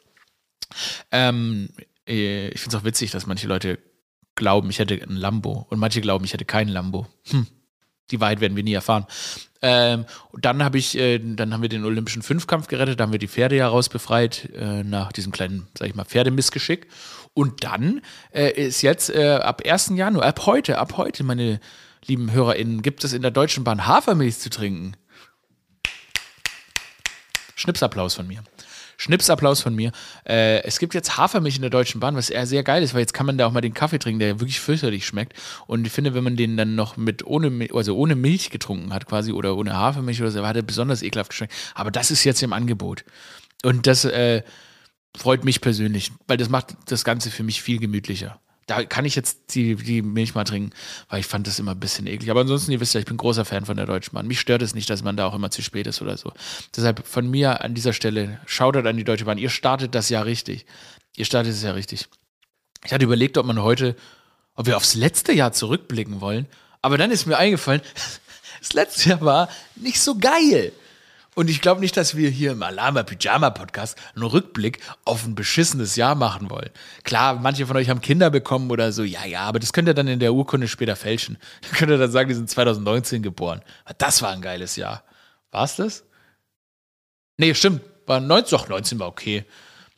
Ähm, 1.13 1.69
äh, 1.77 1.85
ich 2.07 2.61
finde 2.61 2.77
es 2.77 2.81
auch 2.81 2.85
witzig, 2.85 3.11
dass 3.11 3.27
manche 3.27 3.49
Leute 3.49 3.79
glauben, 4.37 4.71
ich 4.71 4.79
hätte 4.79 4.95
ein 4.95 5.17
Lambo 5.17 5.67
und 5.69 5.79
manche 5.79 6.01
glauben, 6.01 6.25
ich 6.25 6.33
hätte 6.33 6.45
kein 6.45 6.69
Lambo. 6.69 7.07
Hm. 7.31 7.47
Die 8.13 8.21
Wahrheit 8.21 8.41
werden 8.41 8.55
wir 8.55 8.63
nie 8.63 8.75
erfahren. 8.75 9.07
Ähm, 9.63 10.05
und 10.31 10.45
dann 10.45 10.63
habe 10.63 10.79
ich, 10.79 10.97
äh, 10.97 11.19
dann 11.19 11.53
haben 11.53 11.63
wir 11.63 11.69
den 11.69 11.85
Olympischen 11.85 12.23
Fünfkampf 12.23 12.69
gerettet, 12.69 13.01
da 13.01 13.05
haben 13.05 13.13
wir 13.13 13.19
die 13.19 13.27
Pferde 13.27 13.57
ja 13.57 13.67
rausbefreit 13.67 14.51
äh, 14.55 14.85
nach 14.85 15.11
diesem 15.11 15.33
kleinen, 15.33 15.67
sag 15.77 15.89
ich 15.89 15.95
mal, 15.95 16.05
Pferdemissgeschick. 16.05 16.87
Und 17.35 17.65
dann 17.65 18.03
äh, 18.33 18.51
ist 18.51 18.83
jetzt 18.83 19.11
äh, 19.11 19.41
ab 19.43 19.63
1. 19.67 19.93
Januar, 19.95 20.27
ab 20.27 20.47
heute, 20.47 20.79
ab 20.79 20.97
heute, 20.97 21.25
meine 21.25 21.59
lieben 22.05 22.31
HörerInnen, 22.31 22.83
gibt 22.83 23.03
es 23.03 23.13
in 23.13 23.23
der 23.23 23.33
Deutschen 23.33 23.65
Bahn 23.65 23.87
Hafermilch 23.87 24.39
zu 24.39 24.51
trinken. 24.51 24.97
Schnipsapplaus 27.57 28.15
von 28.15 28.29
mir. 28.29 28.45
Schnipsapplaus 28.97 29.61
von 29.61 29.75
mir. 29.75 29.93
Äh, 30.27 30.63
es 30.63 30.79
gibt 30.79 30.95
jetzt 30.95 31.17
Hafermilch 31.17 31.57
in 31.57 31.63
der 31.63 31.71
Deutschen 31.71 32.01
Bahn, 32.01 32.17
was 32.17 32.31
eher 32.31 32.47
sehr 32.47 32.63
geil 32.63 32.83
ist, 32.83 32.95
weil 32.95 33.01
jetzt 33.01 33.15
kann 33.15 33.27
man 33.27 33.39
da 33.39 33.47
auch 33.47 33.53
mal 33.53 33.61
den 33.61 33.75
Kaffee 33.75 33.99
trinken, 33.99 34.21
der 34.21 34.41
wirklich 34.41 34.61
fürchterlich 34.61 35.07
schmeckt. 35.07 35.35
Und 35.67 35.87
ich 35.87 35.93
finde, 35.93 36.15
wenn 36.15 36.25
man 36.25 36.37
den 36.37 36.57
dann 36.57 36.75
noch 36.75 36.97
mit 36.97 37.27
ohne, 37.27 37.69
also 37.75 37.97
ohne 37.97 38.17
Milch 38.17 38.51
getrunken 38.51 38.93
hat, 38.93 39.07
quasi, 39.07 39.33
oder 39.33 39.57
ohne 39.57 39.77
Hafermilch 39.77 40.21
oder 40.21 40.31
so, 40.31 40.47
hat 40.47 40.57
er 40.57 40.63
besonders 40.63 41.03
ekelhaft 41.03 41.31
geschmeckt. 41.31 41.55
Aber 41.75 41.91
das 41.91 42.11
ist 42.11 42.25
jetzt 42.25 42.43
im 42.43 42.53
Angebot. 42.53 43.05
Und 43.65 43.87
das 43.87 44.05
äh, 44.05 44.43
freut 45.17 45.45
mich 45.45 45.61
persönlich, 45.61 46.13
weil 46.27 46.37
das 46.37 46.49
macht 46.49 46.77
das 46.87 47.05
Ganze 47.05 47.31
für 47.31 47.43
mich 47.43 47.63
viel 47.63 47.79
gemütlicher 47.79 48.41
da 48.67 48.85
kann 48.85 49.05
ich 49.05 49.15
jetzt 49.15 49.55
die, 49.55 49.77
die 49.77 50.03
Milch 50.03 50.35
mal 50.35 50.45
trinken, 50.45 50.73
weil 51.09 51.21
ich 51.21 51.27
fand 51.27 51.47
das 51.47 51.59
immer 51.59 51.73
ein 51.73 51.81
bisschen 51.81 52.07
eklig. 52.07 52.31
Aber 52.31 52.41
ansonsten, 52.41 52.73
ihr 52.73 52.81
wisst 52.81 52.95
ja, 52.95 53.01
ich 53.01 53.07
bin 53.07 53.17
großer 53.17 53.45
Fan 53.45 53.65
von 53.65 53.77
der 53.77 53.87
Deutschen 53.87 54.15
Bahn. 54.15 54.27
Mich 54.27 54.41
stört 54.41 54.61
es 54.61 54.75
nicht, 54.75 54.91
dass 54.91 55.05
man 55.05 55.17
da 55.17 55.27
auch 55.27 55.35
immer 55.35 55.53
zu 55.53 55.63
spät 55.63 55.87
ist 55.87 56.03
oder 56.03 56.17
so. 56.17 56.33
Deshalb 56.77 57.07
von 57.07 57.31
mir 57.31 57.63
an 57.63 57.75
dieser 57.75 57.93
Stelle, 57.93 58.41
Shoutout 58.47 58.89
an 58.89 58.97
die 58.97 59.05
Deutsche 59.05 59.25
Bahn. 59.25 59.39
Ihr 59.39 59.51
startet 59.51 59.95
das 59.95 60.09
Jahr 60.09 60.25
richtig. 60.25 60.67
Ihr 61.17 61.25
startet 61.25 61.53
es 61.53 61.63
ja 61.63 61.73
richtig. 61.73 62.09
Ich 62.85 62.93
hatte 62.93 63.05
überlegt, 63.05 63.39
ob 63.39 63.47
man 63.47 63.63
heute, 63.63 63.95
ob 64.55 64.67
wir 64.67 64.77
aufs 64.77 64.95
letzte 64.95 65.33
Jahr 65.33 65.53
zurückblicken 65.53 66.21
wollen. 66.21 66.47
Aber 66.83 66.99
dann 66.99 67.13
ist 67.13 67.27
mir 67.27 67.39
eingefallen, 67.39 67.83
das 68.61 68.73
letzte 68.73 69.11
Jahr 69.11 69.21
war 69.21 69.49
nicht 69.77 70.01
so 70.01 70.19
geil. 70.19 70.73
Und 71.39 71.51
ich 71.51 71.61
glaube 71.61 71.83
nicht, 71.83 71.99
dass 71.99 72.17
wir 72.17 72.31
hier 72.31 72.53
im 72.53 72.63
Alama 72.63 73.03
Pyjama 73.03 73.51
Podcast 73.51 73.99
einen 74.15 74.25
Rückblick 74.25 74.81
auf 75.05 75.27
ein 75.27 75.35
beschissenes 75.35 75.95
Jahr 75.95 76.15
machen 76.15 76.49
wollen. 76.49 76.71
Klar, 77.05 77.35
manche 77.35 77.67
von 77.67 77.77
euch 77.77 77.91
haben 77.91 78.01
Kinder 78.01 78.31
bekommen 78.31 78.71
oder 78.71 78.91
so. 78.91 79.03
Ja, 79.03 79.27
ja, 79.27 79.41
aber 79.43 79.59
das 79.59 79.75
könnt 79.75 79.87
ihr 79.87 79.93
dann 79.93 80.09
in 80.09 80.19
der 80.19 80.33
Urkunde 80.33 80.67
später 80.67 80.97
fälschen. 80.97 81.37
Dann 81.61 81.73
könnt 81.73 81.91
ihr 81.91 81.99
dann 81.99 82.11
sagen, 82.11 82.31
die 82.31 82.35
sind 82.35 82.49
2019 82.49 83.23
geboren. 83.23 83.61
Das 83.99 84.23
war 84.23 84.31
ein 84.31 84.41
geiles 84.41 84.77
Jahr. 84.77 85.05
War 85.51 85.65
es 85.65 85.77
das? 85.77 86.05
Nee, 87.37 87.53
stimmt. 87.53 87.83
War 88.07 88.21
19, 88.21 88.59
doch, 88.59 88.69
19 88.69 88.99
war 88.99 89.09
okay. 89.09 89.45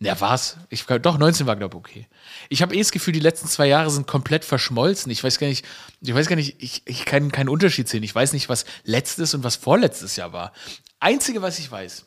Ja, 0.00 0.20
war's. 0.20 0.56
Ich, 0.70 0.86
doch, 0.86 1.18
19 1.18 1.46
war, 1.46 1.54
glaube 1.54 1.76
ich, 1.76 1.78
okay. 1.78 2.08
Ich 2.48 2.62
habe 2.62 2.74
eh 2.74 2.78
das 2.78 2.90
Gefühl, 2.90 3.12
die 3.12 3.20
letzten 3.20 3.46
zwei 3.46 3.68
Jahre 3.68 3.90
sind 3.90 4.08
komplett 4.08 4.44
verschmolzen. 4.44 5.12
Ich 5.12 5.22
weiß 5.22 5.38
gar 5.38 5.46
nicht, 5.46 5.64
ich 6.00 6.14
weiß 6.14 6.26
gar 6.26 6.36
nicht, 6.36 6.56
ich, 6.58 6.82
ich 6.84 7.04
kann 7.04 7.30
keinen 7.30 7.48
Unterschied 7.48 7.88
sehen. 7.88 8.02
Ich 8.02 8.14
weiß 8.14 8.32
nicht, 8.32 8.48
was 8.48 8.64
letztes 8.82 9.34
und 9.34 9.44
was 9.44 9.54
vorletztes 9.54 10.16
Jahr 10.16 10.32
war. 10.32 10.52
Einzige, 11.00 11.42
was 11.42 11.58
ich 11.58 11.70
weiß, 11.70 12.04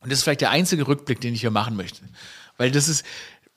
und 0.00 0.10
das 0.10 0.18
ist 0.18 0.24
vielleicht 0.24 0.42
der 0.42 0.50
einzige 0.50 0.86
Rückblick, 0.86 1.20
den 1.20 1.34
ich 1.34 1.40
hier 1.40 1.50
machen 1.50 1.76
möchte, 1.76 2.02
weil 2.56 2.70
das 2.70 2.88
ist, 2.88 3.04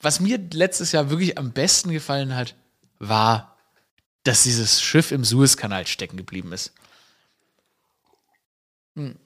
was 0.00 0.20
mir 0.20 0.38
letztes 0.52 0.92
Jahr 0.92 1.10
wirklich 1.10 1.36
am 1.36 1.52
besten 1.52 1.90
gefallen 1.90 2.34
hat, 2.34 2.54
war, 2.98 3.56
dass 4.24 4.42
dieses 4.42 4.80
Schiff 4.80 5.12
im 5.12 5.24
Suezkanal 5.24 5.86
stecken 5.86 6.16
geblieben 6.16 6.52
ist. 6.52 6.72
Hm. 8.94 9.16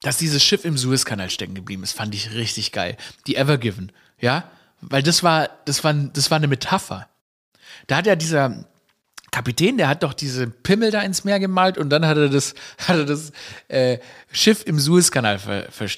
Dass 0.00 0.16
dieses 0.16 0.42
Schiff 0.42 0.64
im 0.64 0.78
Suezkanal 0.78 1.30
stecken 1.30 1.54
geblieben 1.54 1.82
ist, 1.82 1.92
fand 1.92 2.14
ich 2.14 2.32
richtig 2.32 2.72
geil. 2.72 2.96
Die 3.26 3.36
Evergiven, 3.36 3.92
ja, 4.18 4.50
weil 4.80 5.02
das 5.02 5.22
war, 5.22 5.48
das 5.64 5.84
war, 5.84 5.92
das 5.92 6.30
war 6.30 6.36
eine 6.36 6.48
Metapher. 6.48 7.08
Da 7.86 7.96
hat 7.96 8.06
ja 8.06 8.16
dieser 8.16 8.64
Kapitän, 9.30 9.76
der 9.76 9.88
hat 9.88 10.02
doch 10.02 10.14
diese 10.14 10.48
Pimmel 10.48 10.90
da 10.90 11.02
ins 11.02 11.24
Meer 11.24 11.38
gemalt 11.38 11.78
und 11.78 11.90
dann 11.90 12.06
hat 12.06 12.16
er 12.16 12.28
das, 12.28 12.54
hat 12.78 12.96
er 12.96 13.04
das 13.04 13.32
äh, 13.68 13.98
Schiff 14.32 14.64
im 14.66 14.78
Suezkanal 14.78 15.38
ver, 15.38 15.66
ver, 15.70 15.88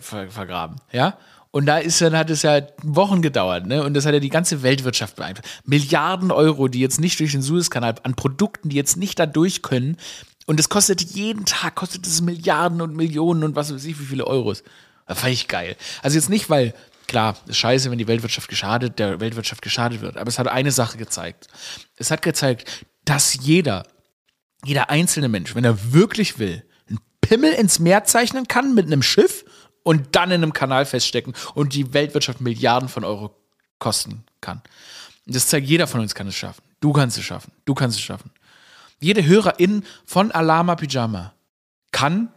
ver, 0.00 0.30
vergraben, 0.30 0.76
ja. 0.92 1.18
Und 1.50 1.66
da 1.66 1.78
ist 1.78 2.00
dann 2.00 2.16
hat 2.16 2.30
es 2.30 2.42
ja 2.42 2.62
Wochen 2.82 3.22
gedauert, 3.22 3.66
ne? 3.66 3.84
Und 3.84 3.94
das 3.94 4.06
hat 4.06 4.12
ja 4.12 4.18
die 4.18 4.28
ganze 4.28 4.64
Weltwirtschaft 4.64 5.14
beeinflusst. 5.14 5.48
Milliarden 5.64 6.32
Euro, 6.32 6.66
die 6.66 6.80
jetzt 6.80 7.00
nicht 7.00 7.20
durch 7.20 7.30
den 7.30 7.42
Suezkanal 7.42 7.94
an 8.02 8.16
Produkten, 8.16 8.70
die 8.70 8.76
jetzt 8.76 8.96
nicht 8.96 9.20
da 9.20 9.26
durch 9.26 9.62
können. 9.62 9.96
Und 10.46 10.58
es 10.58 10.68
kostet 10.68 11.00
jeden 11.00 11.44
Tag, 11.44 11.76
kostet 11.76 12.08
es 12.08 12.20
Milliarden 12.20 12.80
und 12.80 12.96
Millionen 12.96 13.44
und 13.44 13.54
was 13.54 13.72
weiß 13.72 13.84
ich, 13.84 14.00
wie 14.00 14.04
viele 14.04 14.26
Euros. 14.26 14.64
Das 15.06 15.20
fand 15.20 15.32
ich 15.32 15.46
geil. 15.46 15.76
Also 16.02 16.16
jetzt 16.16 16.28
nicht, 16.28 16.50
weil, 16.50 16.74
klar, 17.06 17.36
ist 17.46 17.58
scheiße, 17.58 17.90
wenn 17.90 17.98
die 17.98 18.08
Weltwirtschaft 18.08 18.48
geschadet, 18.48 18.98
der 18.98 19.20
Weltwirtschaft 19.20 19.62
geschadet 19.62 20.00
wird. 20.00 20.16
Aber 20.16 20.28
es 20.28 20.38
hat 20.38 20.48
eine 20.48 20.72
Sache 20.72 20.98
gezeigt. 20.98 21.48
Es 21.96 22.10
hat 22.10 22.22
gezeigt, 22.22 22.86
dass 23.04 23.34
jeder, 23.34 23.86
jeder 24.64 24.90
einzelne 24.90 25.28
Mensch, 25.28 25.54
wenn 25.54 25.64
er 25.64 25.92
wirklich 25.92 26.38
will, 26.38 26.64
einen 26.88 26.98
Pimmel 27.20 27.52
ins 27.52 27.78
Meer 27.78 28.04
zeichnen 28.04 28.48
kann 28.48 28.74
mit 28.74 28.86
einem 28.86 29.02
Schiff 29.02 29.44
und 29.82 30.16
dann 30.16 30.30
in 30.30 30.42
einem 30.42 30.52
Kanal 30.52 30.86
feststecken 30.86 31.34
und 31.54 31.74
die 31.74 31.92
Weltwirtschaft 31.92 32.40
Milliarden 32.40 32.88
von 32.88 33.04
Euro 33.04 33.36
kosten 33.78 34.24
kann. 34.40 34.62
Und 35.26 35.34
das 35.34 35.48
zeigt, 35.48 35.66
jeder 35.66 35.86
von 35.86 36.00
uns 36.00 36.14
kann 36.14 36.26
es 36.26 36.36
schaffen. 36.36 36.62
Du 36.80 36.92
kannst 36.92 37.16
es 37.18 37.24
schaffen. 37.24 37.52
Du 37.64 37.74
kannst 37.74 37.98
es 37.98 38.02
schaffen. 38.02 38.30
Jede 39.00 39.24
Hörerin 39.24 39.84
von 40.04 40.32
Alama 40.32 40.76
Pyjama 40.76 41.34
kann 41.92 42.32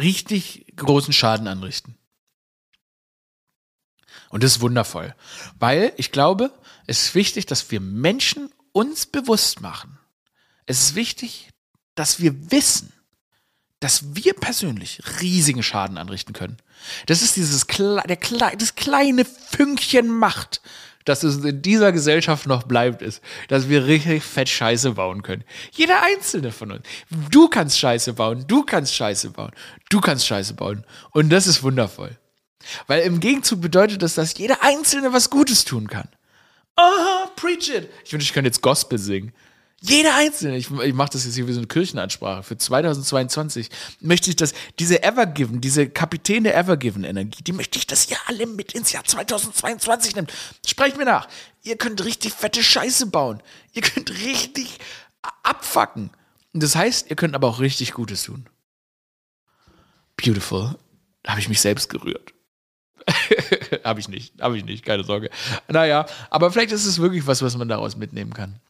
richtig 0.00 0.66
großen 0.76 1.12
Schaden 1.12 1.48
anrichten. 1.48 1.96
Und 4.30 4.42
das 4.42 4.52
ist 4.52 4.60
wundervoll. 4.60 5.14
Weil 5.58 5.92
ich 5.96 6.12
glaube, 6.12 6.52
es 6.86 7.06
ist 7.06 7.14
wichtig, 7.14 7.46
dass 7.46 7.70
wir 7.70 7.80
Menschen 7.80 8.50
uns 8.72 9.06
bewusst 9.06 9.60
machen. 9.60 9.98
Es 10.66 10.80
ist 10.80 10.94
wichtig, 10.94 11.50
dass 11.94 12.20
wir 12.20 12.50
wissen, 12.50 12.92
dass 13.80 14.14
wir 14.14 14.34
persönlich 14.34 15.00
riesigen 15.20 15.62
Schaden 15.62 15.98
anrichten 15.98 16.32
können. 16.32 16.56
Das 17.06 17.22
ist 17.22 17.36
dieses 17.36 17.66
Kle 17.66 18.02
der 18.08 18.16
Kle 18.16 18.52
das 18.58 18.74
kleine 18.74 19.24
Fünkchen 19.24 20.08
Macht, 20.08 20.60
dass 21.04 21.22
es 21.22 21.44
in 21.44 21.62
dieser 21.62 21.92
Gesellschaft 21.92 22.46
noch 22.46 22.64
bleibt, 22.64 23.00
ist, 23.00 23.22
dass 23.48 23.68
wir 23.68 23.86
richtig 23.86 24.24
fett 24.24 24.48
Scheiße 24.48 24.92
bauen 24.92 25.22
können. 25.22 25.44
Jeder 25.72 26.02
einzelne 26.02 26.52
von 26.52 26.72
uns. 26.72 26.82
Du 27.30 27.48
kannst 27.48 27.78
Scheiße 27.78 28.14
bauen, 28.14 28.44
du 28.46 28.64
kannst 28.64 28.94
Scheiße 28.94 29.30
bauen, 29.30 29.52
du 29.88 30.00
kannst 30.00 30.26
Scheiße 30.26 30.54
bauen. 30.54 30.84
Und 31.12 31.30
das 31.30 31.46
ist 31.46 31.62
wundervoll. 31.62 32.18
Weil 32.86 33.02
im 33.02 33.20
Gegenzug 33.20 33.60
bedeutet 33.60 34.02
das, 34.02 34.14
dass 34.14 34.36
jeder 34.38 34.62
Einzelne 34.62 35.12
was 35.12 35.30
Gutes 35.30 35.64
tun 35.64 35.88
kann. 35.88 36.08
Oh, 36.76 37.28
preach 37.36 37.68
it. 37.68 37.88
Ich 38.04 38.12
wünsche, 38.12 38.24
ich 38.24 38.32
könnte 38.32 38.48
jetzt 38.48 38.62
Gospel 38.62 38.98
singen. 38.98 39.32
Jeder 39.82 40.16
Einzelne, 40.16 40.56
ich, 40.56 40.70
ich 40.70 40.94
mache 40.94 41.10
das 41.10 41.24
jetzt 41.24 41.34
hier 41.34 41.46
wie 41.46 41.52
so 41.52 41.60
eine 41.60 41.66
Kirchenansprache 41.66 42.42
für 42.42 42.56
2022, 42.56 43.68
möchte 44.00 44.30
ich, 44.30 44.36
dass 44.36 44.54
diese 44.78 45.02
Evergiven, 45.02 45.60
diese 45.60 45.88
Kapitän 45.88 46.44
der 46.44 46.56
Evergiven-Energie, 46.56 47.42
die 47.42 47.52
möchte 47.52 47.78
ich, 47.78 47.86
dass 47.86 48.10
ihr 48.10 48.16
alle 48.26 48.46
mit 48.46 48.72
ins 48.72 48.92
Jahr 48.92 49.04
2022 49.04 50.16
nimmt. 50.16 50.32
Sprecht 50.66 50.96
mir 50.96 51.04
nach. 51.04 51.28
Ihr 51.62 51.76
könnt 51.76 52.04
richtig 52.04 52.32
fette 52.32 52.62
Scheiße 52.62 53.06
bauen. 53.06 53.42
Ihr 53.74 53.82
könnt 53.82 54.10
richtig 54.10 54.78
abfacken. 55.42 56.10
Das 56.52 56.74
heißt, 56.74 57.10
ihr 57.10 57.16
könnt 57.16 57.34
aber 57.34 57.48
auch 57.48 57.60
richtig 57.60 57.92
Gutes 57.92 58.22
tun. 58.22 58.48
Beautiful. 60.16 60.74
Da 61.22 61.32
habe 61.32 61.40
ich 61.40 61.48
mich 61.48 61.60
selbst 61.60 61.90
gerührt. 61.90 62.32
habe 63.84 64.00
ich 64.00 64.08
nicht, 64.08 64.40
habe 64.40 64.56
ich 64.56 64.64
nicht, 64.64 64.84
keine 64.84 65.04
Sorge. 65.04 65.30
Naja, 65.68 66.06
aber 66.30 66.50
vielleicht 66.50 66.72
ist 66.72 66.86
es 66.86 66.98
wirklich 66.98 67.26
was, 67.26 67.42
was 67.42 67.56
man 67.56 67.68
daraus 67.68 67.96
mitnehmen 67.96 68.32
kann. 68.32 68.60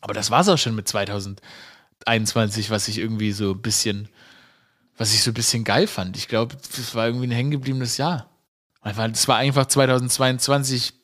Aber 0.00 0.14
das 0.14 0.30
war 0.30 0.40
es 0.40 0.48
auch 0.48 0.58
schon 0.58 0.74
mit 0.74 0.88
2021, 0.88 2.70
was 2.70 2.88
ich 2.88 2.98
irgendwie 2.98 3.32
so 3.32 3.52
ein 3.52 3.62
bisschen, 3.62 4.08
was 4.96 5.14
ich 5.14 5.22
so 5.22 5.30
ein 5.30 5.34
bisschen 5.34 5.64
geil 5.64 5.86
fand. 5.86 6.16
Ich 6.16 6.28
glaube, 6.28 6.56
das 6.56 6.94
war 6.94 7.06
irgendwie 7.06 7.28
ein 7.28 7.32
hängengebliebenes 7.32 7.96
Jahr. 7.96 8.28
Es 8.84 9.28
war 9.28 9.36
einfach 9.36 9.66
2022 9.66 10.94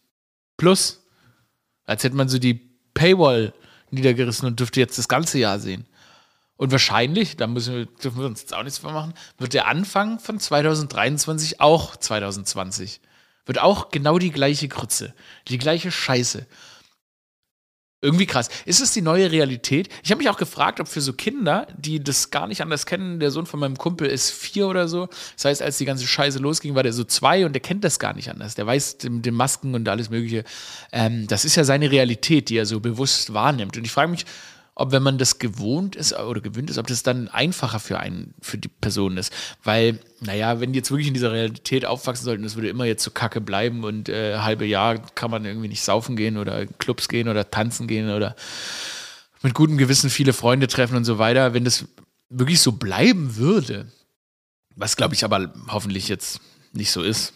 plus. 0.57 1.05
Als 1.85 2.03
hätte 2.03 2.17
man 2.17 2.29
so 2.29 2.39
die 2.39 2.55
Paywall 2.93 3.55
niedergerissen 3.91 4.47
und 4.47 4.59
dürfte 4.59 4.81
jetzt 4.81 4.99
das 4.99 5.09
ganze 5.09 5.39
Jahr 5.39 5.61
sehen. 5.61 5.87
Und 6.59 6.73
wahrscheinlich, 6.73 7.37
da 7.37 7.47
müssen 7.47 7.75
wir, 7.75 7.87
dürfen 7.87 8.19
wir 8.19 8.27
uns 8.27 8.41
jetzt 8.41 8.53
auch 8.53 8.65
nichts 8.65 8.79
vormachen, 8.79 9.15
wird 9.39 9.55
der 9.55 9.69
Anfang 9.69 10.19
von 10.19 10.41
2023 10.41 11.61
auch 11.61 11.97
2020. 11.97 13.01
Wird 13.47 13.61
auch 13.61 13.91
genau 13.91 14.19
die 14.19 14.33
gleiche 14.33 14.69
Krütze, 14.69 15.15
die 15.47 15.57
gleiche 15.57 15.93
Scheiße. 15.93 16.47
Irgendwie 18.01 18.27
krass. 18.27 18.49
Ist 18.65 18.81
es 18.81 18.93
die 18.93 19.03
neue 19.03 19.31
Realität? 19.31 19.89
Ich 20.03 20.11
habe 20.11 20.19
mich 20.19 20.29
auch 20.29 20.37
gefragt, 20.37 20.81
ob 20.81 20.89
für 20.89 21.01
so 21.01 21.13
Kinder, 21.13 21.67
die 21.77 22.03
das 22.03 22.31
gar 22.31 22.49
nicht 22.49 22.61
anders 22.61 22.87
kennen, 22.87 23.21
der 23.21 23.31
Sohn 23.31 23.47
von 23.47 23.61
meinem 23.61 23.77
Kumpel 23.77 24.09
ist 24.09 24.31
vier 24.31 24.67
oder 24.67 24.89
so. 24.89 25.09
Das 25.37 25.45
heißt, 25.45 25.63
als 25.63 25.79
die 25.79 25.85
ganze 25.85 26.07
Scheiße 26.07 26.41
losging, 26.41 26.75
war 26.75 26.83
der 26.83 26.93
so 26.93 27.05
zwei 27.05 27.47
und 27.47 27.53
der 27.53 27.61
kennt 27.61 27.85
das 27.85 28.01
gar 28.01 28.15
nicht 28.15 28.31
anders. 28.31 28.57
Der 28.57 28.67
weiß 28.67 28.99
mit 29.05 29.27
den 29.27 29.35
Masken 29.35 29.75
und 29.75 29.89
alles 29.89 30.11
Mögliche. 30.11 30.45
Ähm, 30.93 31.29
das 31.29 31.45
ist 31.45 31.55
ja 31.55 31.63
seine 31.65 31.91
Realität, 31.91 32.51
die 32.51 32.57
er 32.57 32.67
so 32.67 32.81
bewusst 32.81 33.33
wahrnimmt. 33.33 33.77
Und 33.77 33.85
ich 33.85 33.93
frage 33.93 34.11
mich, 34.11 34.27
ob 34.79 34.93
wenn 34.93 35.03
man 35.03 35.19
das 35.19 35.41
gewohnt 35.41 35.97
ist 35.97 36.17
oder 36.17 36.41
gewöhnt 36.41 36.71
ist, 36.71 36.79
ob 36.79 36.87
das 36.87 37.03
dann 37.03 37.27
einfacher 37.29 37.81
für 37.81 37.99
einen, 37.99 38.33
für 38.41 38.59
die 38.59 38.69
Person 38.69 39.17
ist. 39.17 39.33
Weil, 39.65 39.99
naja, 40.21 40.61
wenn 40.61 40.73
die 40.73 40.79
jetzt 40.79 40.93
wirklich 40.93 41.09
in 41.09 41.15
dieser 41.15 41.33
Realität 41.33 41.85
aufwachsen 41.85 42.25
sollten, 42.25 42.45
das 42.45 42.55
würde 42.55 42.69
immer 42.69 42.85
jetzt 42.85 43.03
so 43.03 43.11
kacke 43.11 43.41
bleiben 43.41 43.83
und 43.83 44.09
äh, 44.09 44.39
halbe 44.39 44.67
Jahr 44.67 44.99
kann 45.17 45.33
man 45.33 45.45
irgendwie 45.45 45.67
nicht 45.67 45.83
saufen 45.83 46.15
gehen 46.15 46.39
oder 46.39 46.67
Clubs 46.67 47.09
gehen 47.09 47.29
oder 47.29 47.51
tanzen 47.51 47.89
gehen 47.89 48.09
oder 48.09 48.37
mit 49.43 49.53
gutem 49.53 49.79
Gewissen 49.79 50.11
viele 50.11 50.33
Freunde 50.33 50.69
treffen 50.69 50.97
und 50.97 51.05
so 51.05 51.19
weiter. 51.19 51.55
Wenn 51.55 51.65
das 51.65 51.87
wirklich 52.31 52.61
so 52.61 52.73
bleiben 52.73 53.37
würde, 53.37 53.91
was 54.77 54.97
glaube 54.97 55.15
ich 55.15 55.25
aber 55.25 55.53
hoffentlich 55.69 56.07
jetzt 56.07 56.41
nicht 56.73 56.93
so 56.93 57.03
ist, 57.03 57.33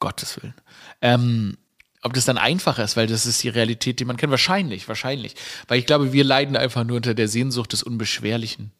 Gottes 0.00 0.36
Willen, 0.42 0.54
ähm, 1.00 1.56
ob 2.02 2.12
das 2.14 2.24
dann 2.24 2.38
einfacher 2.38 2.84
ist, 2.84 2.96
weil 2.96 3.06
das 3.06 3.26
ist 3.26 3.42
die 3.42 3.48
Realität, 3.48 4.00
die 4.00 4.04
man 4.04 4.16
kennt. 4.16 4.30
Wahrscheinlich, 4.30 4.88
wahrscheinlich. 4.88 5.34
Weil 5.68 5.78
ich 5.78 5.86
glaube, 5.86 6.12
wir 6.12 6.24
leiden 6.24 6.56
einfach 6.56 6.84
nur 6.84 6.96
unter 6.96 7.14
der 7.14 7.28
Sehnsucht 7.28 7.72
des 7.72 7.82
Unbeschwerlichen, 7.82 8.72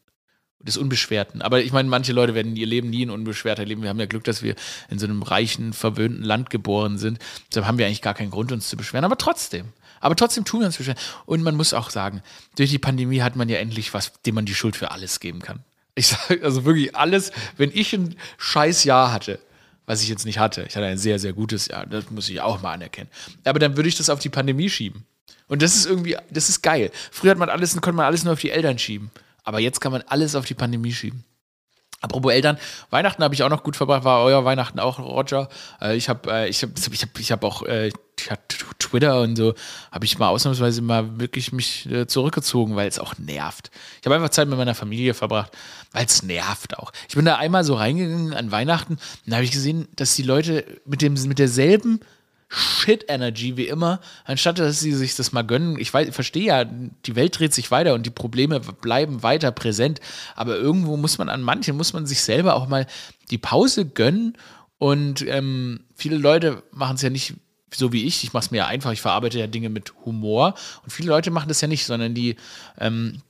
des 0.59 0.77
Unbeschwerten. 0.77 1.41
Aber 1.41 1.61
ich 1.61 1.71
meine, 1.71 1.89
manche 1.89 2.11
Leute 2.11 2.35
werden 2.35 2.55
ihr 2.55 2.67
Leben 2.67 2.89
nie 2.89 3.05
ein 3.05 3.09
unbeschwerter 3.09 3.65
leben. 3.65 3.81
Wir 3.81 3.89
haben 3.89 3.99
ja 3.99 4.05
Glück, 4.05 4.25
dass 4.25 4.43
wir 4.43 4.55
in 4.89 4.99
so 4.99 5.05
einem 5.05 5.23
reichen, 5.23 5.71
verwöhnten 5.71 6.23
Land 6.23 6.49
geboren 6.49 6.97
sind. 6.97 7.19
Deshalb 7.49 7.65
haben 7.65 7.77
wir 7.77 7.85
eigentlich 7.85 8.01
gar 8.01 8.13
keinen 8.13 8.31
Grund, 8.31 8.51
uns 8.51 8.67
zu 8.67 8.75
beschweren. 8.75 9.05
Aber 9.05 9.17
trotzdem. 9.17 9.67
Aber 10.01 10.17
trotzdem 10.17 10.43
tun 10.43 10.59
wir 10.59 10.67
uns 10.67 10.77
beschweren. 10.77 10.99
Und 11.25 11.43
man 11.43 11.55
muss 11.55 11.73
auch 11.73 11.89
sagen, 11.89 12.21
durch 12.57 12.71
die 12.71 12.79
Pandemie 12.79 13.21
hat 13.21 13.37
man 13.37 13.47
ja 13.47 13.57
endlich 13.57 13.93
was, 13.93 14.11
dem 14.25 14.35
man 14.35 14.45
die 14.45 14.55
Schuld 14.55 14.75
für 14.75 14.91
alles 14.91 15.21
geben 15.21 15.39
kann. 15.39 15.63
Ich 15.95 16.07
sage 16.07 16.43
also 16.43 16.65
wirklich 16.65 16.95
alles, 16.95 17.31
wenn 17.55 17.71
ich 17.73 17.93
ein 17.93 18.15
scheiß 18.37 18.83
Jahr 18.83 19.13
hatte, 19.13 19.39
was 19.85 20.01
ich 20.01 20.09
jetzt 20.09 20.25
nicht 20.25 20.39
hatte. 20.39 20.65
Ich 20.67 20.75
hatte 20.75 20.85
ein 20.85 20.97
sehr, 20.97 21.19
sehr 21.19 21.33
gutes 21.33 21.67
Jahr, 21.67 21.85
das 21.85 22.09
muss 22.09 22.29
ich 22.29 22.41
auch 22.41 22.61
mal 22.61 22.73
anerkennen. 22.73 23.09
Aber 23.43 23.59
dann 23.59 23.75
würde 23.75 23.89
ich 23.89 23.95
das 23.95 24.09
auf 24.09 24.19
die 24.19 24.29
Pandemie 24.29 24.69
schieben. 24.69 25.05
Und 25.47 25.61
das 25.61 25.75
ist 25.75 25.85
irgendwie, 25.85 26.17
das 26.31 26.49
ist 26.49 26.61
geil. 26.61 26.91
Früher 27.11 27.31
hat 27.31 27.37
man 27.37 27.49
alles, 27.49 27.73
konnte 27.73 27.93
man 27.93 28.05
alles 28.05 28.23
nur 28.23 28.33
auf 28.33 28.39
die 28.39 28.51
Eltern 28.51 28.79
schieben. 28.79 29.11
Aber 29.43 29.59
jetzt 29.59 29.81
kann 29.81 29.91
man 29.91 30.01
alles 30.03 30.35
auf 30.35 30.45
die 30.45 30.53
Pandemie 30.53 30.93
schieben. 30.93 31.23
Apropos 32.03 32.33
Eltern, 32.33 32.57
Weihnachten 32.89 33.23
habe 33.23 33.33
ich 33.33 33.43
auch 33.43 33.49
noch 33.49 33.63
gut 33.63 33.77
verbracht, 33.77 34.03
war 34.03 34.23
euer 34.23 34.43
Weihnachten 34.43 34.77
auch, 34.77 34.99
Roger. 34.99 35.47
Äh, 35.81 35.95
ich 35.95 36.09
habe 36.09 36.29
äh, 36.29 36.49
ich 36.49 36.61
hab, 36.61 36.71
ich 36.77 37.01
hab, 37.01 37.17
ich 37.17 37.31
hab 37.31 37.43
auch 37.45 37.63
äh, 37.63 37.91
Twitter 38.77 39.21
und 39.21 39.37
so, 39.37 39.53
habe 39.89 40.03
ich 40.03 40.19
mal 40.19 40.27
ausnahmsweise 40.27 40.81
mal 40.81 41.17
wirklich 41.19 41.53
mich 41.53 41.89
äh, 41.89 42.05
zurückgezogen, 42.05 42.75
weil 42.75 42.89
es 42.89 42.99
auch 42.99 43.17
nervt. 43.17 43.71
Ich 44.01 44.05
habe 44.05 44.15
einfach 44.15 44.29
Zeit 44.29 44.49
mit 44.49 44.57
meiner 44.57 44.75
Familie 44.75 45.13
verbracht, 45.13 45.53
weil 45.93 46.05
es 46.05 46.23
nervt 46.23 46.77
auch. 46.77 46.91
Ich 47.07 47.15
bin 47.15 47.23
da 47.23 47.37
einmal 47.37 47.63
so 47.63 47.75
reingegangen 47.75 48.33
an 48.33 48.51
Weihnachten, 48.51 48.97
und 49.25 49.33
habe 49.33 49.45
ich 49.45 49.51
gesehen, 49.51 49.87
dass 49.95 50.15
die 50.15 50.23
Leute 50.23 50.65
mit, 50.85 51.01
dem, 51.01 51.13
mit 51.13 51.39
derselben 51.39 52.01
Shit-Energy 52.55 53.57
wie 53.57 53.67
immer, 53.67 53.99
anstatt 54.25 54.59
dass 54.59 54.79
sie 54.79 54.93
sich 54.93 55.15
das 55.15 55.31
mal 55.31 55.41
gönnen. 55.41 55.79
Ich 55.79 55.91
weiß, 55.91 56.13
verstehe 56.13 56.45
ja, 56.45 56.63
die 56.65 57.15
Welt 57.15 57.39
dreht 57.39 57.53
sich 57.53 57.71
weiter 57.71 57.95
und 57.95 58.05
die 58.05 58.11
Probleme 58.11 58.59
bleiben 58.59 59.23
weiter 59.23 59.51
präsent. 59.51 59.99
Aber 60.35 60.55
irgendwo 60.55 60.95
muss 60.95 61.17
man 61.17 61.29
an 61.29 61.41
manchen, 61.41 61.75
muss 61.75 61.93
man 61.93 62.05
sich 62.05 62.21
selber 62.21 62.55
auch 62.55 62.67
mal 62.67 62.85
die 63.31 63.39
Pause 63.39 63.85
gönnen. 63.85 64.37
Und 64.77 65.25
ähm, 65.27 65.79
viele 65.95 66.17
Leute 66.17 66.61
machen 66.71 66.95
es 66.95 67.01
ja 67.01 67.09
nicht 67.09 67.33
so 67.73 67.91
wie 67.91 68.05
ich. 68.05 68.23
Ich 68.23 68.33
mache 68.33 68.45
es 68.45 68.51
mir 68.51 68.57
ja 68.57 68.67
einfach. 68.67 68.91
Ich 68.91 69.01
verarbeite 69.01 69.39
ja 69.39 69.47
Dinge 69.47 69.69
mit 69.69 69.91
Humor. 70.05 70.53
Und 70.83 70.91
viele 70.91 71.09
Leute 71.09 71.31
machen 71.31 71.47
das 71.47 71.61
ja 71.61 71.67
nicht, 71.67 71.85
sondern 71.85 72.13
die 72.13 72.35
ähm, 72.79 73.21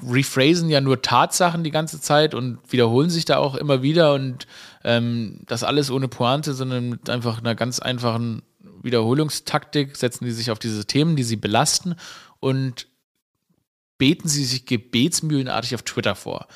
rephrasen 0.00 0.70
ja 0.70 0.80
nur 0.80 1.02
Tatsachen 1.02 1.64
die 1.64 1.70
ganze 1.70 2.00
Zeit 2.00 2.34
und 2.34 2.58
wiederholen 2.70 3.10
sich 3.10 3.24
da 3.24 3.38
auch 3.38 3.54
immer 3.54 3.82
wieder 3.82 4.14
und 4.14 4.46
ähm, 4.84 5.40
das 5.46 5.64
alles 5.64 5.90
ohne 5.90 6.08
Pointe, 6.08 6.54
sondern 6.54 6.88
mit 6.88 7.10
einfach 7.10 7.38
einer 7.38 7.54
ganz 7.54 7.78
einfachen 7.78 8.42
Wiederholungstaktik 8.82 9.96
setzen 9.96 10.24
die 10.24 10.32
sich 10.32 10.50
auf 10.50 10.58
diese 10.58 10.86
Themen, 10.86 11.16
die 11.16 11.22
sie 11.22 11.36
belasten 11.36 11.94
und 12.40 12.88
beten 13.98 14.28
sie 14.28 14.44
sich 14.44 14.66
gebetsmühlenartig 14.66 15.74
auf 15.74 15.82
Twitter 15.82 16.14
vor. 16.14 16.48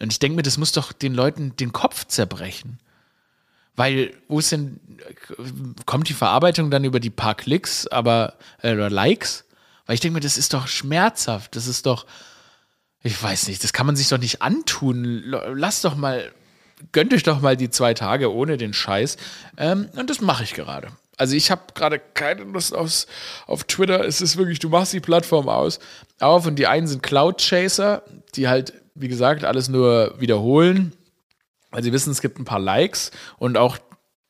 Und 0.00 0.12
ich 0.12 0.18
denke 0.18 0.36
mir, 0.36 0.42
das 0.42 0.58
muss 0.58 0.72
doch 0.72 0.92
den 0.92 1.14
Leuten 1.14 1.54
den 1.56 1.72
Kopf 1.72 2.06
zerbrechen. 2.06 2.78
Weil, 3.76 4.12
wo 4.26 4.40
ist 4.40 4.50
denn, 4.50 4.80
kommt 5.86 6.08
die 6.08 6.14
Verarbeitung 6.14 6.70
dann 6.70 6.82
über 6.82 6.98
die 6.98 7.10
paar 7.10 7.36
Klicks, 7.36 7.86
aber, 7.86 8.34
äh, 8.62 8.72
oder 8.72 8.90
Likes? 8.90 9.44
Weil 9.86 9.94
ich 9.94 10.00
denke 10.00 10.14
mir, 10.14 10.20
das 10.20 10.36
ist 10.36 10.52
doch 10.52 10.66
schmerzhaft. 10.66 11.54
Das 11.54 11.68
ist 11.68 11.86
doch, 11.86 12.04
ich 13.02 13.22
weiß 13.22 13.48
nicht, 13.48 13.62
das 13.62 13.72
kann 13.72 13.86
man 13.86 13.96
sich 13.96 14.08
doch 14.08 14.18
nicht 14.18 14.42
antun. 14.42 15.22
Lass 15.54 15.82
doch 15.82 15.96
mal, 15.96 16.32
gönnt 16.92 17.14
euch 17.14 17.22
doch 17.22 17.40
mal 17.40 17.56
die 17.56 17.70
zwei 17.70 17.94
Tage 17.94 18.32
ohne 18.32 18.56
den 18.56 18.72
Scheiß. 18.72 19.16
Ähm, 19.56 19.88
und 19.96 20.10
das 20.10 20.20
mache 20.20 20.44
ich 20.44 20.54
gerade. 20.54 20.88
Also 21.16 21.34
ich 21.34 21.50
habe 21.50 21.62
gerade 21.74 21.98
keine 21.98 22.44
Lust 22.44 22.74
aufs, 22.74 23.06
auf 23.46 23.64
Twitter. 23.64 24.04
Es 24.04 24.20
ist 24.20 24.36
wirklich, 24.36 24.58
du 24.58 24.68
machst 24.68 24.92
die 24.92 25.00
Plattform 25.00 25.48
aus, 25.48 25.80
auf 26.20 26.46
und 26.46 26.56
die 26.56 26.66
einen 26.66 26.86
sind 26.86 27.02
Cloud 27.02 27.38
Chaser, 27.40 28.02
die 28.34 28.48
halt, 28.48 28.72
wie 28.94 29.08
gesagt, 29.08 29.44
alles 29.44 29.68
nur 29.68 30.14
wiederholen 30.20 30.92
weil 31.70 31.82
sie 31.82 31.92
wissen, 31.92 32.10
es 32.10 32.20
gibt 32.20 32.38
ein 32.38 32.44
paar 32.44 32.60
Likes 32.60 33.10
und 33.38 33.56
auch 33.56 33.78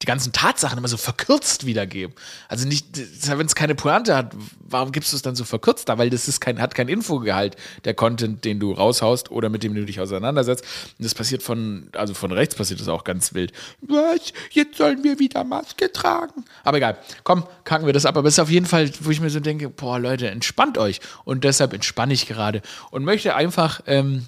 die 0.02 0.07
ganzen 0.07 0.33
Tatsachen 0.33 0.78
immer 0.78 0.87
so 0.87 0.97
verkürzt 0.97 1.67
wiedergeben. 1.67 2.14
Also 2.47 2.69
nicht, 2.69 2.87
wenn 3.26 3.47
es 3.47 3.57
keine 3.57 3.75
Pointe 3.75 4.14
hat, 4.14 4.33
warum 4.61 4.93
gibst 4.93 5.12
du 5.12 5.17
es 5.17 5.23
dann 5.23 5.35
so 5.35 5.45
verkürzt 5.45 5.88
da? 5.88 5.99
Weil 5.99 6.09
das 6.09 6.28
ist 6.28 6.40
kein, 6.40 6.61
hat 6.61 6.76
kein 6.76 6.88
Infogehalt, 6.88 7.57
der 7.85 7.95
Content, 7.95 8.45
den 8.45 8.61
du 8.61 8.73
raushaust 8.73 9.33
oder 9.33 9.49
mit 9.49 9.64
dem 9.64 9.75
du 9.75 9.85
dich 9.85 10.00
auseinandersetzt. 10.00 10.64
Und 10.99 11.05
das 11.05 11.14
passiert 11.14 11.43
von, 11.43 11.88
also 11.95 12.14
von 12.14 12.31
rechts 12.31 12.55
passiert 12.55 12.81
das 12.81 12.87
auch 12.88 13.02
ganz 13.02 13.35
wild. 13.35 13.52
Was? 13.81 14.33
Jetzt 14.50 14.78
sollen 14.78 15.02
wir 15.02 15.19
wieder 15.19 15.43
Maske 15.43 15.90
tragen. 15.90 16.45
Aber 16.62 16.76
egal. 16.76 16.99
Komm, 17.25 17.45
kacken 17.64 17.87
wir 17.87 17.93
das 17.93 18.07
ab. 18.07 18.17
Aber 18.17 18.28
es 18.28 18.35
ist 18.35 18.40
auf 18.40 18.50
jeden 18.50 18.67
Fall, 18.67 18.90
wo 19.00 19.11
ich 19.11 19.21
mir 19.21 19.31
so 19.31 19.40
denke, 19.40 19.69
boah, 19.69 19.99
Leute, 19.99 20.31
entspannt 20.31 20.78
euch. 20.78 21.00
Und 21.25 21.43
deshalb 21.43 21.73
entspanne 21.73 22.14
ich 22.14 22.28
gerade 22.28 22.62
und 22.93 23.05
möchte 23.05 23.35
einfach 23.35 23.81
ähm, 23.87 24.26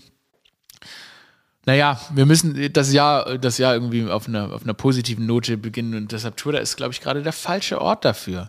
naja, 1.67 2.01
wir 2.15 2.27
müssen 2.27 2.73
das 2.73 2.93
Jahr, 2.93 3.39
das 3.39 3.59
Jahr 3.59 3.75
irgendwie 3.75 4.09
auf 4.09 4.29
einer, 4.29 4.53
auf 4.53 4.63
einer 4.63 4.75
positiven 4.75 5.27
Note 5.27 5.57
beginnen 5.57 5.95
und 5.95 6.13
deshalb 6.13 6.37
Twitter 6.37 6.61
ist, 6.61 6.77
glaube 6.77 6.93
ich, 6.93 7.01
gerade 7.01 7.23
der 7.23 7.33
falsche 7.33 7.81
Ort 7.81 8.05
dafür. 8.05 8.49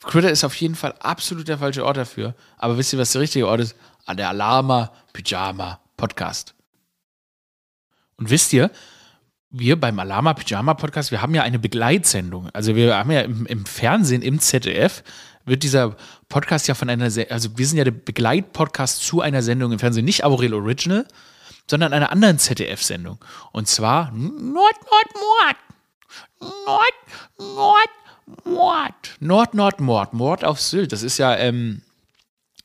Twitter 0.00 0.30
ist 0.30 0.44
auf 0.44 0.54
jeden 0.56 0.74
Fall 0.74 0.94
absolut 1.00 1.48
der 1.48 1.58
falsche 1.58 1.84
Ort 1.84 1.96
dafür. 1.96 2.34
Aber 2.58 2.78
wisst 2.78 2.92
ihr, 2.92 2.98
was 2.98 3.12
der 3.12 3.22
richtige 3.22 3.48
Ort 3.48 3.60
ist? 3.60 3.76
An 4.04 4.16
der 4.16 4.28
Alarma 4.28 4.92
Pyjama 5.12 5.80
Podcast. 5.96 6.54
Und 8.16 8.30
wisst 8.30 8.52
ihr, 8.52 8.70
wir 9.50 9.80
beim 9.80 9.98
Alama 9.98 10.34
Pyjama 10.34 10.74
Podcast, 10.74 11.10
wir 11.10 11.22
haben 11.22 11.34
ja 11.34 11.42
eine 11.42 11.58
Begleitsendung. 11.58 12.50
Also 12.52 12.74
wir 12.74 12.96
haben 12.96 13.10
ja 13.10 13.22
im, 13.22 13.46
im, 13.46 13.64
Fernsehen, 13.64 14.22
im 14.22 14.38
ZDF, 14.38 15.02
wird 15.44 15.62
dieser 15.62 15.96
Podcast 16.28 16.66
ja 16.68 16.74
von 16.74 16.88
einer, 16.90 17.04
also 17.04 17.56
wir 17.56 17.66
sind 17.66 17.78
ja 17.78 17.84
der 17.84 17.92
Begleitpodcast 17.92 19.04
zu 19.04 19.20
einer 19.20 19.42
Sendung 19.42 19.72
im 19.72 19.78
Fernsehen, 19.78 20.04
nicht 20.04 20.24
Aurel 20.24 20.54
Original, 20.54 21.06
sondern 21.68 21.92
einer 21.92 22.12
anderen 22.12 22.38
ZDF-Sendung. 22.38 23.18
Und 23.52 23.68
zwar 23.68 24.10
Nord, 24.12 24.76
Nord, 24.90 25.10
Mord. 25.14 25.56
Nord, 26.66 26.94
Nord, 27.38 27.88
Mord. 28.44 29.16
Nord, 29.20 29.54
Nord, 29.54 29.80
Mord. 29.80 30.12
Mord 30.12 30.44
auf 30.44 30.60
Sylt. 30.60 30.92
Das 30.92 31.02
ist 31.02 31.18
ja, 31.18 31.36
ähm, 31.36 31.82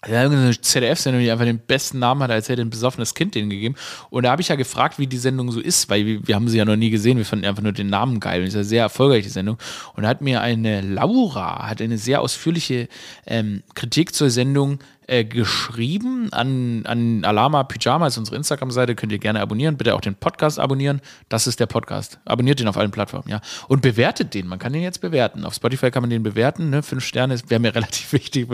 ja, 0.07 0.21
eine 0.21 0.59
ZDF-Sendung, 0.59 1.21
die 1.21 1.29
einfach 1.29 1.45
den 1.45 1.59
besten 1.59 1.99
Namen 1.99 2.23
hat, 2.23 2.31
als 2.31 2.49
hätte 2.49 2.61
ein 2.61 2.71
besoffenes 2.71 3.13
Kind 3.13 3.35
den 3.35 3.49
gegeben. 3.49 3.75
Und 4.09 4.23
da 4.23 4.31
habe 4.31 4.41
ich 4.41 4.47
ja 4.47 4.55
gefragt, 4.55 4.97
wie 4.97 5.07
die 5.07 5.17
Sendung 5.17 5.51
so 5.51 5.59
ist, 5.59 5.89
weil 5.89 6.27
wir, 6.27 6.35
haben 6.35 6.47
sie 6.47 6.57
ja 6.57 6.65
noch 6.65 6.75
nie 6.75 6.89
gesehen. 6.89 7.17
Wir 7.17 7.25
fanden 7.25 7.45
einfach 7.45 7.61
nur 7.61 7.71
den 7.71 7.87
Namen 7.87 8.19
geil. 8.19 8.41
Und 8.41 8.47
ist 8.47 8.55
ja 8.55 8.63
sehr 8.63 8.81
erfolgreich, 8.81 9.23
die 9.23 9.29
Sendung. 9.29 9.57
Und 9.95 10.03
da 10.03 10.09
hat 10.09 10.21
mir 10.21 10.41
eine 10.41 10.81
Laura, 10.81 11.69
hat 11.69 11.81
eine 11.81 11.97
sehr 11.97 12.21
ausführliche 12.21 12.87
ähm, 13.27 13.61
Kritik 13.75 14.15
zur 14.15 14.31
Sendung 14.31 14.79
äh, 15.11 15.25
geschrieben 15.25 16.31
an, 16.31 16.85
an 16.85 17.25
Alama 17.25 17.63
Pyjama, 17.63 18.07
ist 18.07 18.17
unsere 18.17 18.37
Instagram-Seite, 18.37 18.95
könnt 18.95 19.11
ihr 19.11 19.19
gerne 19.19 19.41
abonnieren. 19.41 19.75
Bitte 19.75 19.93
auch 19.93 19.99
den 19.99 20.15
Podcast 20.15 20.57
abonnieren. 20.57 21.01
Das 21.27 21.47
ist 21.47 21.59
der 21.59 21.65
Podcast. 21.65 22.19
Abonniert 22.23 22.61
den 22.61 22.69
auf 22.69 22.77
allen 22.77 22.91
Plattformen, 22.91 23.27
ja. 23.27 23.41
Und 23.67 23.81
bewertet 23.81 24.33
den. 24.33 24.47
Man 24.47 24.57
kann 24.57 24.71
den 24.71 24.81
jetzt 24.81 25.01
bewerten. 25.01 25.43
Auf 25.43 25.53
Spotify 25.53 25.91
kann 25.91 26.01
man 26.01 26.09
den 26.09 26.23
bewerten. 26.23 26.69
Ne? 26.69 26.81
Fünf 26.81 27.03
Sterne 27.03 27.37
wäre 27.49 27.59
mir 27.59 27.75
relativ 27.75 28.13
wichtig. 28.13 28.47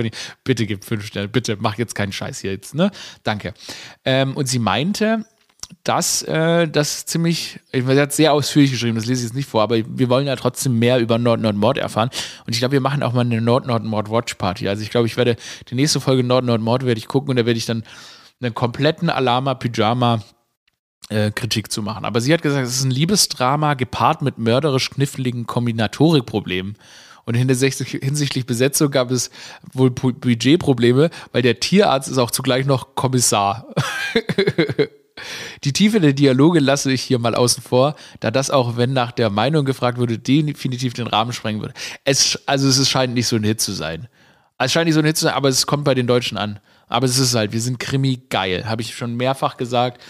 Bitte 0.43 0.65
gebt 0.65 0.83
fünf 0.83 1.05
Sterne. 1.05 1.27
Bitte 1.27 1.57
mach 1.59 1.77
jetzt 1.77 1.93
keinen 1.93 2.11
Scheiß 2.11 2.39
hier 2.39 2.53
jetzt. 2.53 2.73
Ne? 2.73 2.89
Danke. 3.21 3.53
Ähm, 4.03 4.35
und 4.35 4.47
sie 4.47 4.59
meinte, 4.59 5.25
dass 5.83 6.21
äh, 6.23 6.67
das 6.67 7.05
ziemlich, 7.05 7.59
ich 7.71 7.85
sie 7.85 7.99
hat 7.99 8.13
sehr 8.13 8.33
ausführlich 8.33 8.71
geschrieben, 8.71 8.95
das 8.95 9.05
lese 9.05 9.21
ich 9.21 9.27
jetzt 9.29 9.35
nicht 9.35 9.49
vor, 9.49 9.61
aber 9.63 9.77
wir 9.77 10.09
wollen 10.09 10.27
ja 10.27 10.35
trotzdem 10.35 10.77
mehr 10.79 10.99
über 10.99 11.17
Nord-Nord-Mord 11.17 11.77
erfahren. 11.77 12.09
Und 12.45 12.53
ich 12.53 12.59
glaube, 12.59 12.73
wir 12.73 12.81
machen 12.81 13.03
auch 13.03 13.13
mal 13.13 13.21
eine 13.21 13.41
Nord-Nord-Mord-Watch-Party. 13.41 14.67
Also 14.67 14.83
ich 14.83 14.89
glaube, 14.89 15.07
ich 15.07 15.17
werde 15.17 15.35
die 15.69 15.75
nächste 15.75 15.99
Folge 15.99 16.23
Nord-Nord-Mord 16.23 16.85
werde 16.85 16.99
ich 16.99 17.07
gucken 17.07 17.29
und 17.31 17.37
da 17.37 17.45
werde 17.45 17.57
ich 17.57 17.65
dann 17.65 17.83
einen 18.41 18.53
kompletten 18.53 19.09
Alama-Pyjama 19.09 20.21
äh, 21.09 21.31
Kritik 21.31 21.71
zu 21.71 21.81
machen. 21.81 22.05
Aber 22.05 22.21
sie 22.21 22.33
hat 22.33 22.41
gesagt, 22.41 22.67
es 22.67 22.77
ist 22.77 22.83
ein 22.83 22.91
Liebesdrama 22.91 23.73
gepaart 23.73 24.21
mit 24.21 24.37
mörderisch 24.37 24.89
kniffligen 24.89 25.47
Kombinatorikproblemen. 25.47 26.77
Und 27.25 27.33
hinsichtlich 27.35 28.45
Besetzung 28.45 28.89
gab 28.89 29.11
es 29.11 29.31
wohl 29.73 29.91
Budgetprobleme, 29.91 31.09
weil 31.33 31.41
der 31.41 31.59
Tierarzt 31.59 32.07
ist 32.09 32.19
auch 32.19 32.31
zugleich 32.31 32.65
noch 32.65 32.95
Kommissar. 32.95 33.67
Die 35.63 35.73
Tiefe 35.73 35.99
der 35.99 36.13
Dialoge 36.13 36.59
lasse 36.59 36.91
ich 36.91 37.01
hier 37.01 37.19
mal 37.19 37.35
außen 37.35 37.63
vor, 37.63 37.95
da 38.19 38.31
das 38.31 38.49
auch, 38.49 38.77
wenn 38.77 38.93
nach 38.93 39.11
der 39.11 39.29
Meinung 39.29 39.65
gefragt 39.65 39.97
würde, 39.97 40.17
definitiv 40.19 40.93
den 40.93 41.07
Rahmen 41.07 41.33
sprengen 41.33 41.61
würde. 41.61 41.73
Es, 42.03 42.39
also 42.45 42.67
es 42.67 42.89
scheint 42.89 43.13
nicht 43.13 43.27
so 43.27 43.35
ein 43.35 43.43
Hit 43.43 43.61
zu 43.61 43.73
sein. 43.73 44.07
Es 44.57 44.71
scheint 44.71 44.85
nicht 44.85 44.95
so 44.95 45.01
ein 45.01 45.05
Hit 45.05 45.17
zu 45.17 45.25
sein, 45.25 45.33
aber 45.33 45.49
es 45.49 45.67
kommt 45.67 45.83
bei 45.83 45.95
den 45.95 46.07
Deutschen 46.07 46.37
an. 46.37 46.59
Aber 46.87 47.05
es 47.05 47.17
ist 47.17 47.35
halt, 47.35 47.51
wir 47.51 47.61
sind 47.61 47.79
Krimi 47.79 48.21
geil, 48.29 48.67
habe 48.67 48.81
ich 48.81 48.95
schon 48.95 49.15
mehrfach 49.15 49.57
gesagt. 49.57 50.01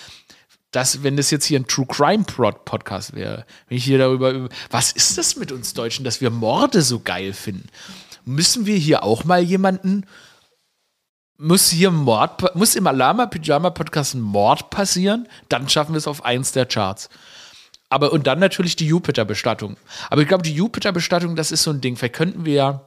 Dass, 0.72 1.02
wenn 1.02 1.16
das 1.16 1.32
jetzt 1.32 1.46
hier 1.46 1.60
ein 1.60 1.66
True 1.66 1.88
Crime 1.88 2.26
Podcast 2.26 3.16
wäre, 3.16 3.46
wenn 3.68 3.78
ich 3.78 3.86
hier 3.86 3.98
darüber, 3.98 4.50
was 4.70 4.92
ist 4.92 5.18
das 5.18 5.38
mit 5.38 5.52
uns 5.52 5.74
Deutschen, 5.74 6.04
dass 6.04 6.20
wir 6.20 6.30
Morde 6.30 6.82
so 6.82 7.00
geil 7.00 7.34
finden? 7.34 7.70
Müssen 8.26 8.66
wir 8.66 8.76
hier 8.76 9.04
auch 9.04 9.24
mal 9.24 9.42
jemanden 9.42 10.06
muss 11.38 11.70
hier 11.70 11.92
Mord, 11.92 12.56
muss 12.56 12.76
im 12.76 12.88
Alama 12.88 13.28
Pyjama 13.28 13.70
Podcast 13.70 14.16
ein 14.16 14.22
Mord 14.22 14.70
passieren, 14.70 15.28
dann 15.50 15.70
schaffen 15.70 15.94
wir 15.94 15.98
es 15.98 16.08
auf 16.08 16.26
eins 16.26 16.52
der 16.52 16.66
Charts. 16.66 17.10
Aber 17.90 18.12
und 18.12 18.28
dann 18.28 18.40
natürlich 18.40 18.76
die 18.76 18.88
Jupiter-Bestattung. 18.88 19.78
Aber 20.10 20.22
ich 20.22 20.28
glaube, 20.28 20.44
die 20.44 20.54
Jupiter-Bestattung, 20.54 21.36
das 21.36 21.52
ist 21.52 21.64
so 21.64 21.72
ein 21.72 21.80
Ding. 21.80 21.96
Vielleicht 21.96 22.16
könnten 22.16 22.44
wir 22.44 22.54
ja, 22.54 22.82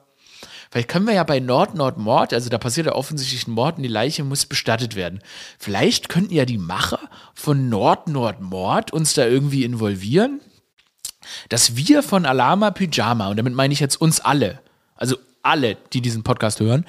vielleicht 0.70 0.88
können 0.88 1.06
wir 1.06 1.14
ja 1.14 1.24
bei 1.24 1.40
Nord-Nord-Mord, 1.40 2.34
also 2.34 2.50
da 2.50 2.58
passiert 2.58 2.86
ja 2.86 2.94
offensichtlich 2.94 3.46
ein 3.46 3.52
Mord 3.52 3.76
und 3.76 3.84
die 3.84 3.88
Leiche 3.88 4.24
muss 4.24 4.44
bestattet 4.44 4.96
werden. 4.96 5.22
Vielleicht 5.58 6.08
könnten 6.08 6.34
ja 6.34 6.44
die 6.44 6.58
Macher 6.58 7.00
von 7.34 7.68
Nord-Nord-Mord 7.68 8.92
uns 8.92 9.14
da 9.14 9.26
irgendwie 9.26 9.64
involvieren, 9.64 10.40
dass 11.48 11.76
wir 11.76 12.02
von 12.02 12.26
Alama 12.26 12.70
Pyjama, 12.70 13.28
und 13.28 13.36
damit 13.38 13.54
meine 13.54 13.72
ich 13.72 13.80
jetzt 13.80 14.00
uns 14.00 14.20
alle, 14.20 14.60
also 14.96 15.16
alle, 15.42 15.76
die 15.92 16.02
diesen 16.02 16.22
Podcast 16.22 16.60
hören, 16.60 16.84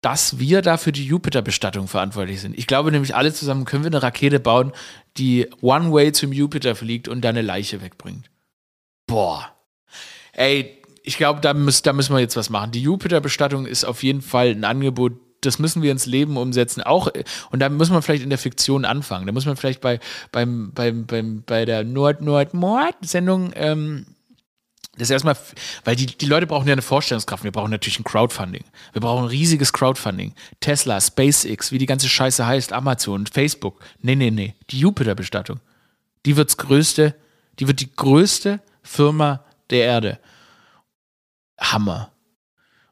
dass 0.00 0.38
wir 0.38 0.62
da 0.62 0.76
für 0.76 0.92
die 0.92 1.04
Jupiter-Bestattung 1.04 1.88
verantwortlich 1.88 2.40
sind. 2.40 2.56
Ich 2.56 2.66
glaube 2.66 2.92
nämlich, 2.92 3.14
alle 3.16 3.32
zusammen 3.32 3.64
können 3.64 3.82
wir 3.82 3.90
eine 3.90 4.02
Rakete 4.02 4.38
bauen, 4.38 4.72
die 5.16 5.48
One-Way 5.60 6.12
zum 6.12 6.32
Jupiter 6.32 6.76
fliegt 6.76 7.08
und 7.08 7.22
da 7.22 7.30
eine 7.30 7.42
Leiche 7.42 7.82
wegbringt. 7.82 8.30
Boah. 9.06 9.52
Ey, 10.32 10.82
ich 11.02 11.16
glaube, 11.16 11.40
da, 11.40 11.52
müß, 11.52 11.82
da 11.82 11.92
müssen 11.92 12.14
wir 12.14 12.20
jetzt 12.20 12.36
was 12.36 12.50
machen. 12.50 12.70
Die 12.70 12.82
Jupiter-Bestattung 12.82 13.66
ist 13.66 13.84
auf 13.84 14.02
jeden 14.02 14.22
Fall 14.22 14.48
ein 14.48 14.64
Angebot, 14.64 15.14
das 15.40 15.58
müssen 15.58 15.82
wir 15.82 15.92
ins 15.92 16.06
Leben 16.06 16.36
umsetzen. 16.36 16.82
Auch, 16.82 17.08
und 17.50 17.60
da 17.60 17.68
muss 17.68 17.90
man 17.90 18.02
vielleicht 18.02 18.24
in 18.24 18.30
der 18.30 18.38
Fiktion 18.38 18.84
anfangen. 18.84 19.26
Da 19.26 19.32
muss 19.32 19.46
man 19.46 19.56
vielleicht 19.56 19.80
bei, 19.80 20.00
beim, 20.32 20.72
beim, 20.74 21.06
beim, 21.06 21.42
bei 21.44 21.64
der 21.64 21.84
Nord-Nord-Mord-Sendung 21.84 23.52
ähm, 23.54 24.06
das 24.98 25.08
ist 25.08 25.10
erstmal, 25.10 25.36
weil 25.84 25.96
die, 25.96 26.06
die 26.06 26.26
Leute 26.26 26.46
brauchen 26.46 26.66
ja 26.66 26.72
eine 26.72 26.82
Vorstellungskraft. 26.82 27.44
Wir 27.44 27.52
brauchen 27.52 27.70
natürlich 27.70 28.00
ein 28.00 28.04
Crowdfunding. 28.04 28.64
Wir 28.92 29.00
brauchen 29.00 29.24
ein 29.24 29.28
riesiges 29.28 29.72
Crowdfunding. 29.72 30.34
Tesla, 30.60 31.00
SpaceX, 31.00 31.72
wie 31.72 31.78
die 31.78 31.86
ganze 31.86 32.08
Scheiße 32.08 32.46
heißt, 32.46 32.72
Amazon, 32.72 33.26
Facebook. 33.26 33.80
Nee, 34.00 34.16
nee, 34.16 34.30
nee. 34.30 34.54
Die 34.70 34.80
Jupiter-Bestattung. 34.80 35.60
Die 36.26 36.36
wird's 36.36 36.56
größte, 36.56 37.14
die 37.58 37.68
wird 37.68 37.80
die 37.80 37.94
größte 37.94 38.60
Firma 38.82 39.44
der 39.70 39.84
Erde. 39.84 40.18
Hammer. 41.58 42.12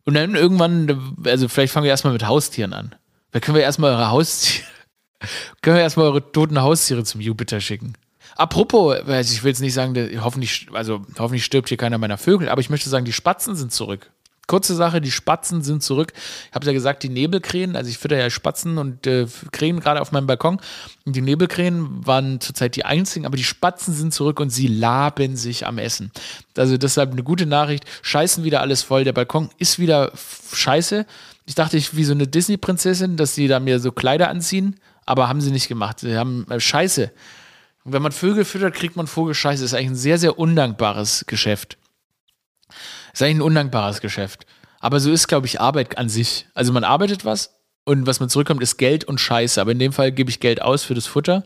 Und 0.04 0.14
dann 0.14 0.36
irgendwann, 0.36 1.16
also 1.24 1.48
vielleicht 1.48 1.72
fangen 1.72 1.84
wir 1.84 1.90
erstmal 1.90 2.12
mit 2.12 2.26
Haustieren 2.26 2.72
an. 2.72 2.94
Dann 3.32 3.42
können 3.42 3.56
wir 3.56 3.62
erstmal 3.62 3.92
eure 3.92 4.10
Haustiere, 4.10 4.66
können 5.62 5.76
wir 5.76 5.82
erstmal 5.82 6.06
eure 6.06 6.32
toten 6.32 6.62
Haustiere 6.62 7.04
zum 7.04 7.20
Jupiter 7.20 7.60
schicken. 7.60 7.94
Apropos, 8.36 8.96
ich 8.98 9.42
will 9.42 9.50
jetzt 9.50 9.60
nicht 9.60 9.74
sagen, 9.74 10.20
hoffentlich, 10.22 10.68
also 10.72 11.02
hoffentlich 11.18 11.44
stirbt 11.44 11.68
hier 11.68 11.78
keiner 11.78 11.98
meiner 11.98 12.18
Vögel, 12.18 12.48
aber 12.48 12.60
ich 12.60 12.70
möchte 12.70 12.90
sagen, 12.90 13.04
die 13.04 13.12
Spatzen 13.12 13.56
sind 13.56 13.72
zurück. 13.72 14.10
Kurze 14.46 14.76
Sache, 14.76 15.00
die 15.00 15.10
Spatzen 15.10 15.62
sind 15.62 15.82
zurück. 15.82 16.12
Ich 16.48 16.54
habe 16.54 16.64
ja 16.66 16.72
gesagt, 16.72 17.02
die 17.02 17.08
Nebelkrähen, 17.08 17.74
also 17.74 17.90
ich 17.90 17.98
fütter 17.98 18.16
ja 18.16 18.30
Spatzen 18.30 18.78
und 18.78 19.04
äh, 19.06 19.26
Krähen 19.50 19.80
gerade 19.80 20.00
auf 20.00 20.12
meinem 20.12 20.28
Balkon. 20.28 20.60
Und 21.04 21.16
die 21.16 21.20
Nebelkrähen 21.20 22.06
waren 22.06 22.40
zurzeit 22.40 22.76
die 22.76 22.84
einzigen, 22.84 23.26
aber 23.26 23.36
die 23.36 23.42
Spatzen 23.42 23.92
sind 23.92 24.14
zurück 24.14 24.38
und 24.38 24.50
sie 24.50 24.68
laben 24.68 25.34
sich 25.34 25.66
am 25.66 25.78
Essen. 25.78 26.12
Also 26.56 26.76
deshalb 26.76 27.10
eine 27.10 27.24
gute 27.24 27.46
Nachricht. 27.46 27.86
Scheißen 28.02 28.44
wieder 28.44 28.60
alles 28.60 28.84
voll. 28.84 29.02
Der 29.02 29.12
Balkon 29.12 29.50
ist 29.58 29.80
wieder 29.80 30.12
scheiße. 30.52 31.06
Ich 31.46 31.56
dachte, 31.56 31.76
ich 31.76 31.96
wie 31.96 32.04
so 32.04 32.12
eine 32.12 32.28
Disney-Prinzessin, 32.28 33.16
dass 33.16 33.34
sie 33.34 33.48
da 33.48 33.58
mir 33.58 33.80
so 33.80 33.90
Kleider 33.90 34.28
anziehen, 34.28 34.76
aber 35.06 35.28
haben 35.28 35.40
sie 35.40 35.50
nicht 35.50 35.66
gemacht. 35.66 35.98
Sie 36.00 36.16
haben 36.16 36.46
äh, 36.50 36.60
Scheiße. 36.60 37.10
Und 37.86 37.92
wenn 37.92 38.02
man 38.02 38.10
Vögel 38.10 38.44
füttert, 38.44 38.74
kriegt 38.74 38.96
man 38.96 39.06
Vogelscheiße. 39.06 39.62
Das 39.62 39.70
ist 39.70 39.78
eigentlich 39.78 39.90
ein 39.90 39.94
sehr, 39.94 40.18
sehr 40.18 40.40
undankbares 40.40 41.24
Geschäft. 41.28 41.78
Ist 43.12 43.22
eigentlich 43.22 43.36
ein 43.36 43.42
undankbares 43.42 44.00
Geschäft. 44.00 44.44
Aber 44.80 44.98
so 44.98 45.12
ist, 45.12 45.28
glaube 45.28 45.46
ich, 45.46 45.60
Arbeit 45.60 45.96
an 45.96 46.08
sich. 46.08 46.48
Also 46.52 46.72
man 46.72 46.82
arbeitet 46.82 47.24
was 47.24 47.60
und 47.84 48.08
was 48.08 48.18
man 48.18 48.28
zurückkommt, 48.28 48.60
ist 48.60 48.76
Geld 48.76 49.04
und 49.04 49.20
Scheiße. 49.20 49.60
Aber 49.60 49.70
in 49.70 49.78
dem 49.78 49.92
Fall 49.92 50.10
gebe 50.10 50.30
ich 50.30 50.40
Geld 50.40 50.60
aus 50.62 50.82
für 50.82 50.94
das 50.94 51.06
Futter. 51.06 51.44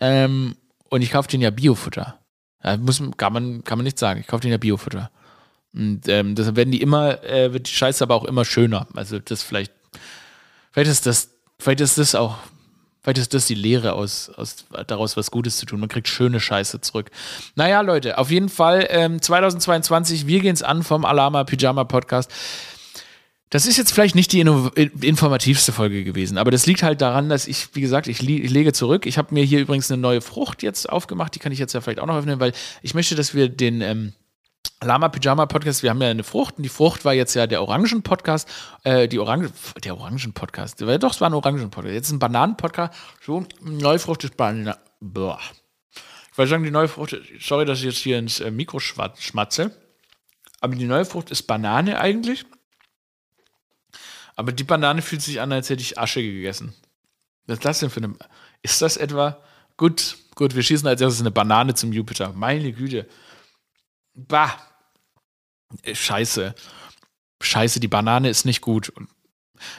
Ähm, 0.00 0.54
und 0.90 1.00
ich 1.00 1.12
kaufe 1.12 1.30
den 1.30 1.40
ja 1.40 1.48
Biofutter. 1.48 2.18
Ja, 2.62 2.76
muss, 2.76 3.02
kann, 3.16 3.32
man, 3.32 3.64
kann 3.64 3.78
man 3.78 3.84
nicht 3.84 3.98
sagen. 3.98 4.20
Ich 4.20 4.26
kaufe 4.26 4.42
den 4.42 4.50
ja 4.50 4.58
Biofutter. 4.58 5.10
Und 5.72 6.06
ähm, 6.08 6.34
deshalb 6.34 6.56
werden 6.56 6.72
die 6.72 6.82
immer, 6.82 7.24
äh, 7.24 7.54
wird 7.54 7.68
die 7.68 7.74
Scheiße 7.74 8.04
aber 8.04 8.16
auch 8.16 8.24
immer 8.24 8.44
schöner. 8.44 8.86
Also 8.94 9.18
das 9.18 9.42
vielleicht, 9.42 9.72
vielleicht 10.72 10.90
ist 10.90 11.06
das, 11.06 11.30
vielleicht 11.58 11.80
ist 11.80 11.96
das 11.96 12.14
auch 12.14 12.36
Vielleicht 13.02 13.18
ist 13.18 13.34
das 13.34 13.46
die 13.46 13.54
Lehre 13.54 13.94
aus, 13.94 14.28
aus 14.30 14.66
daraus 14.86 15.16
was 15.16 15.30
Gutes 15.30 15.56
zu 15.56 15.66
tun. 15.66 15.80
Man 15.80 15.88
kriegt 15.88 16.08
schöne 16.08 16.38
Scheiße 16.38 16.80
zurück. 16.82 17.10
Naja, 17.54 17.80
Leute, 17.80 18.18
auf 18.18 18.30
jeden 18.30 18.50
Fall 18.50 18.86
ähm, 18.90 19.22
2022, 19.22 20.26
wir 20.26 20.40
gehen 20.40 20.54
es 20.54 20.62
an 20.62 20.82
vom 20.82 21.04
Alama 21.04 21.44
Pyjama 21.44 21.84
Podcast. 21.84 22.30
Das 23.48 23.66
ist 23.66 23.76
jetzt 23.76 23.92
vielleicht 23.92 24.14
nicht 24.14 24.30
die 24.30 24.40
informativste 24.40 25.72
Folge 25.72 26.04
gewesen, 26.04 26.38
aber 26.38 26.52
das 26.52 26.66
liegt 26.66 26.84
halt 26.84 27.00
daran, 27.00 27.28
dass 27.28 27.48
ich, 27.48 27.74
wie 27.74 27.80
gesagt, 27.80 28.06
ich, 28.06 28.22
ich 28.22 28.50
lege 28.50 28.72
zurück. 28.72 29.06
Ich 29.06 29.18
habe 29.18 29.34
mir 29.34 29.42
hier 29.42 29.58
übrigens 29.58 29.90
eine 29.90 30.00
neue 30.00 30.20
Frucht 30.20 30.62
jetzt 30.62 30.88
aufgemacht, 30.88 31.34
die 31.34 31.40
kann 31.40 31.50
ich 31.50 31.58
jetzt 31.58 31.72
ja 31.72 31.80
vielleicht 31.80 31.98
auch 31.98 32.06
noch 32.06 32.16
öffnen, 32.16 32.38
weil 32.38 32.52
ich 32.80 32.94
möchte, 32.94 33.16
dass 33.16 33.34
wir 33.34 33.48
den 33.48 33.80
ähm, 33.80 34.12
Lama 34.82 35.10
Pyjama 35.10 35.44
Podcast, 35.44 35.82
wir 35.82 35.90
haben 35.90 36.00
ja 36.00 36.08
eine 36.08 36.24
Frucht 36.24 36.56
und 36.56 36.62
die 36.62 36.70
Frucht 36.70 37.04
war 37.04 37.12
jetzt 37.12 37.34
ja 37.34 37.46
der 37.46 37.60
Orangen 37.60 38.02
Podcast, 38.02 38.48
äh, 38.82 39.08
die 39.08 39.18
Orange, 39.18 39.52
der 39.84 39.94
Orangen 39.94 40.32
Podcast, 40.32 40.80
doch, 40.80 41.10
es 41.10 41.20
war 41.20 41.28
ein 41.28 41.34
Orangen 41.34 41.68
Podcast, 41.70 41.94
jetzt 41.94 42.10
ein 42.10 42.18
Bananen 42.18 42.56
Podcast, 42.56 42.94
so, 43.20 43.44
neue 43.60 43.98
Frucht 43.98 44.24
ist 44.24 44.38
Banane, 44.38 44.78
boah. 45.00 45.38
Ich 46.32 46.38
wollte 46.38 46.50
sagen, 46.50 46.64
die 46.64 46.70
neue 46.70 46.88
Frucht, 46.88 47.14
sorry, 47.40 47.66
dass 47.66 47.80
ich 47.80 47.84
jetzt 47.84 47.98
hier 47.98 48.18
ins 48.18 48.40
äh, 48.40 48.50
Mikro 48.50 48.80
schmatze, 48.80 49.76
aber 50.62 50.74
die 50.74 50.86
neue 50.86 51.04
Frucht 51.04 51.30
ist 51.30 51.42
Banane 51.42 52.00
eigentlich, 52.00 52.46
aber 54.34 54.52
die 54.52 54.64
Banane 54.64 55.02
fühlt 55.02 55.20
sich 55.20 55.42
an, 55.42 55.52
als 55.52 55.68
hätte 55.68 55.82
ich 55.82 55.98
Asche 55.98 56.22
gegessen. 56.22 56.72
Was 57.46 57.58
ist 57.58 57.64
das 57.66 57.80
denn 57.80 57.90
für 57.90 58.02
eine, 58.02 58.14
ist 58.62 58.80
das 58.80 58.96
etwa, 58.96 59.42
gut, 59.76 60.16
gut, 60.36 60.54
wir 60.54 60.62
schießen 60.62 60.88
als 60.88 61.02
erstes 61.02 61.20
eine 61.20 61.30
Banane 61.30 61.74
zum 61.74 61.92
Jupiter, 61.92 62.32
meine 62.32 62.72
Güte. 62.72 63.06
Bah. 64.28 64.56
Scheiße. 65.90 66.54
Scheiße, 67.42 67.80
die 67.80 67.88
Banane 67.88 68.28
ist 68.28 68.44
nicht 68.44 68.60
gut. 68.60 68.92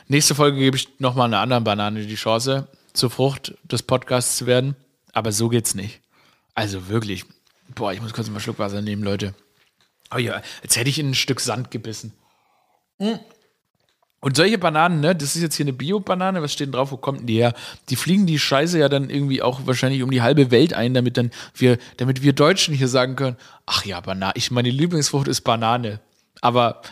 nächste 0.08 0.36
Folge 0.36 0.58
gebe 0.58 0.78
ich 0.78 1.00
nochmal 1.00 1.28
einer 1.28 1.40
anderen 1.40 1.64
Banane 1.64 2.06
die 2.06 2.16
Chance, 2.16 2.68
zur 2.94 3.10
Frucht 3.10 3.56
des 3.64 3.84
Podcasts 3.84 4.38
zu 4.38 4.46
werden. 4.46 4.76
Aber 5.14 5.32
so 5.32 5.50
geht's 5.50 5.76
nicht. 5.76 6.02
Also 6.54 6.88
wirklich. 6.88 7.26
Boah, 7.76 7.94
ich 7.94 8.02
muss 8.02 8.14
kurz 8.14 8.30
mal 8.30 8.40
Schluck 8.40 8.60
Wasser 8.60 8.82
nehmen, 8.82 9.04
Leute. 9.04 9.34
Oh 10.14 10.18
ja, 10.18 10.42
als 10.64 10.76
hätte 10.76 10.90
ich 10.90 11.00
in 11.00 11.12
ein 11.12 11.16
Stück 11.16 11.40
Sand 11.40 11.72
gebissen. 11.72 12.14
Hm. 13.00 13.20
Und 14.22 14.38
solche 14.38 14.60
Bananen, 14.60 15.00
ne, 15.00 15.16
das 15.16 15.36
ist 15.36 15.42
jetzt 15.42 15.56
hier 15.56 15.66
eine 15.66 15.74
Bio-Banane, 15.74 16.44
was 16.44 16.54
steht 16.54 16.68
denn 16.68 16.74
drauf, 16.74 16.92
wo 16.92 16.98
kommt 16.98 17.28
die 17.28 17.38
her? 17.38 17.54
Die 17.90 17.96
fliegen 17.96 18.28
die 18.28 18.38
Scheiße 18.38 18.78
ja 18.78 18.88
dann 18.88 19.10
irgendwie 19.10 19.42
auch 19.42 19.62
wahrscheinlich 19.66 20.04
um 20.04 20.12
die 20.12 20.22
halbe 20.22 20.52
Welt 20.52 20.74
ein, 20.74 20.94
damit 20.94 21.18
dann 21.18 21.32
wir, 21.56 21.80
damit 21.98 22.22
wir 22.22 22.32
Deutschen 22.34 22.76
hier 22.76 22.88
sagen 22.88 23.16
können, 23.16 23.36
ach 23.66 23.84
ja, 23.84 24.00
Banane, 24.00 24.34
ich 24.36 24.52
meine 24.52 24.70
Lieblingsfrucht 24.70 25.28
ist 25.28 25.42
Banane. 25.42 26.00
Aber 26.40 26.84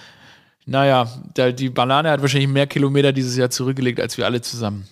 naja, 0.65 1.07
da, 1.35 1.51
die 1.51 1.69
Banane 1.69 2.09
hat 2.09 2.21
wahrscheinlich 2.21 2.49
mehr 2.49 2.65
Kilometer 2.65 3.13
dieses 3.13 3.37
Jahr 3.37 3.51
zurückgelegt 3.51 3.99
als 3.99 4.17
wir 4.17 4.25
alle 4.25 4.41
zusammen. 4.41 4.87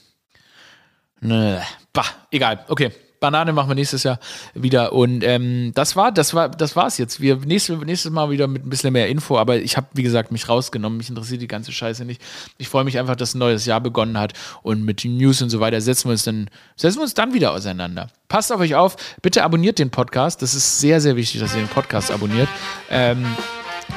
Ne, 1.20 1.64
bah, 1.92 2.06
egal, 2.30 2.64
okay. 2.68 2.92
Banane 3.20 3.54
machen 3.54 3.70
wir 3.70 3.76
nächstes 3.76 4.04
Jahr 4.04 4.20
wieder. 4.54 4.94
Und 4.94 5.24
ähm, 5.24 5.72
das 5.74 5.96
war, 5.96 6.12
das 6.12 6.34
war, 6.34 6.50
das 6.50 6.76
war's 6.76 6.98
jetzt. 6.98 7.20
Wir 7.20 7.38
nächste, 7.38 7.78
nächstes 7.78 8.12
Mal 8.12 8.30
wieder 8.30 8.48
mit 8.48 8.66
ein 8.66 8.70
bisschen 8.70 8.94
mehr 8.94 9.08
Info, 9.08 9.38
aber 9.38 9.58
ich 9.58 9.78
habe, 9.78 9.88
wie 9.94 10.04
gesagt, 10.04 10.32
mich 10.32 10.48
rausgenommen. 10.50 10.98
Mich 10.98 11.10
interessiert 11.10 11.42
die 11.42 11.48
ganze 11.48 11.72
Scheiße 11.72 12.06
nicht. 12.06 12.22
Ich 12.58 12.70
freue 12.70 12.84
mich 12.84 13.00
einfach, 13.00 13.16
dass 13.16 13.36
ein 13.36 13.40
neues 13.40 13.66
Jahr 13.66 13.82
begonnen 13.82 14.18
hat 14.20 14.34
und 14.62 14.84
mit 14.84 15.04
den 15.04 15.18
News 15.18 15.42
und 15.42 15.50
so 15.50 15.60
weiter 15.60 15.82
setzen 15.82 16.06
wir 16.06 16.12
uns 16.12 16.24
dann, 16.24 16.50
setzen 16.76 16.98
wir 16.98 17.04
uns 17.04 17.14
dann 17.14 17.34
wieder 17.34 17.52
auseinander. 17.54 18.10
Passt 18.28 18.52
auf 18.52 18.60
euch 18.60 18.76
auf, 18.76 18.96
bitte 19.22 19.44
abonniert 19.44 19.80
den 19.80 19.90
Podcast. 19.90 20.42
Das 20.42 20.54
ist 20.54 20.80
sehr, 20.80 21.02
sehr 21.02 21.16
wichtig, 21.16 21.42
dass 21.42 21.56
ihr 21.56 21.62
den 21.62 21.70
Podcast 21.70 22.12
abonniert 22.12 22.50
ähm, 22.90 23.26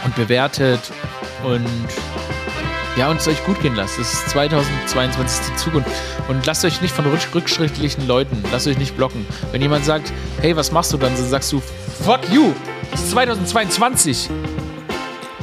und 0.05 0.15
bewertet 0.15 0.81
und 1.45 1.67
ja, 2.97 3.09
und 3.09 3.19
es 3.19 3.29
euch 3.29 3.45
gut 3.45 3.61
gehen 3.61 3.75
lasst. 3.77 3.99
Es 3.99 4.13
ist 4.13 4.31
2022 4.31 5.47
die 5.47 5.57
Zukunft. 5.57 5.91
Und 6.29 6.45
lasst 6.45 6.65
euch 6.65 6.81
nicht 6.81 6.95
von 6.95 7.07
rückschrittlichen 7.07 8.07
Leuten, 8.07 8.43
lasst 8.53 8.67
euch 8.67 8.79
nicht 8.79 8.97
blocken. 8.97 9.27
Wenn 9.53 9.63
jemand 9.63 9.85
sagt, 9.85 10.13
hey, 10.41 10.57
was 10.57 10.73
machst 10.73 10.93
du 10.93 10.97
dann? 10.97 11.15
Dann 11.15 11.29
sagst 11.29 11.53
du, 11.53 11.63
fuck 12.05 12.21
you, 12.31 12.53
es 12.93 13.01
ist 13.01 13.11
2022. 13.13 14.29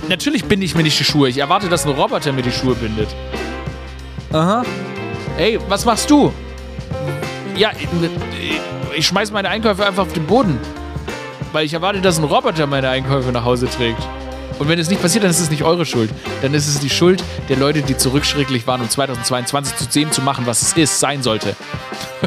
Natürlich 0.10 0.46
binde 0.46 0.66
ich 0.66 0.76
mir 0.76 0.84
nicht 0.84 1.00
die 1.00 1.04
Schuhe. 1.04 1.30
Ich 1.30 1.38
erwarte, 1.38 1.70
dass 1.70 1.86
ein 1.86 1.92
Roboter 1.92 2.32
mir 2.32 2.42
die 2.42 2.52
Schuhe 2.52 2.76
bindet. 2.76 3.10
Aha. 4.32 4.64
Hey, 5.38 5.60
was 5.68 5.86
machst 5.86 6.10
du? 6.10 6.34
Ja, 7.56 7.72
ich 8.96 9.08
schmeiß 9.08 9.32
meine 9.32 9.50
Einkäufe 9.50 9.86
einfach 9.86 10.04
auf 10.04 10.14
den 10.14 10.26
Boden. 10.26 10.60
Weil 11.54 11.66
ich 11.66 11.74
erwarte, 11.74 12.02
dass 12.02 12.20
ein 12.20 12.26
Roboter 12.26 12.68
meine 12.68 12.90
Einkäufe 12.90 13.32
nach 13.32 13.46
Hause 13.46 13.68
trägt. 13.70 14.02
Und 14.60 14.68
wenn 14.68 14.80
es 14.80 14.90
nicht 14.90 15.02
passiert, 15.02 15.24
dann 15.24 15.32
ist 15.32 15.40
es 15.40 15.50
nicht 15.50 15.64
eure 15.64 15.86
Schuld. 15.86 16.10
Dann 16.42 16.54
ist 16.54 16.68
es 16.68 16.80
die 16.80 16.90
Schuld 16.90 17.24
der 17.50 17.58
Leute, 17.58 17.82
die 17.82 17.98
zurückschrecklich 17.98 18.66
waren, 18.68 18.82
um 18.82 18.90
2022 18.90 19.76
zu 19.76 19.86
sehen 19.90 20.12
zu 20.12 20.22
machen, 20.22 20.46
was 20.46 20.62
es 20.62 20.74
ist, 20.74 21.00
sein 21.00 21.22
sollte. 21.22 21.56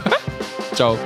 Ciao. 0.74 0.98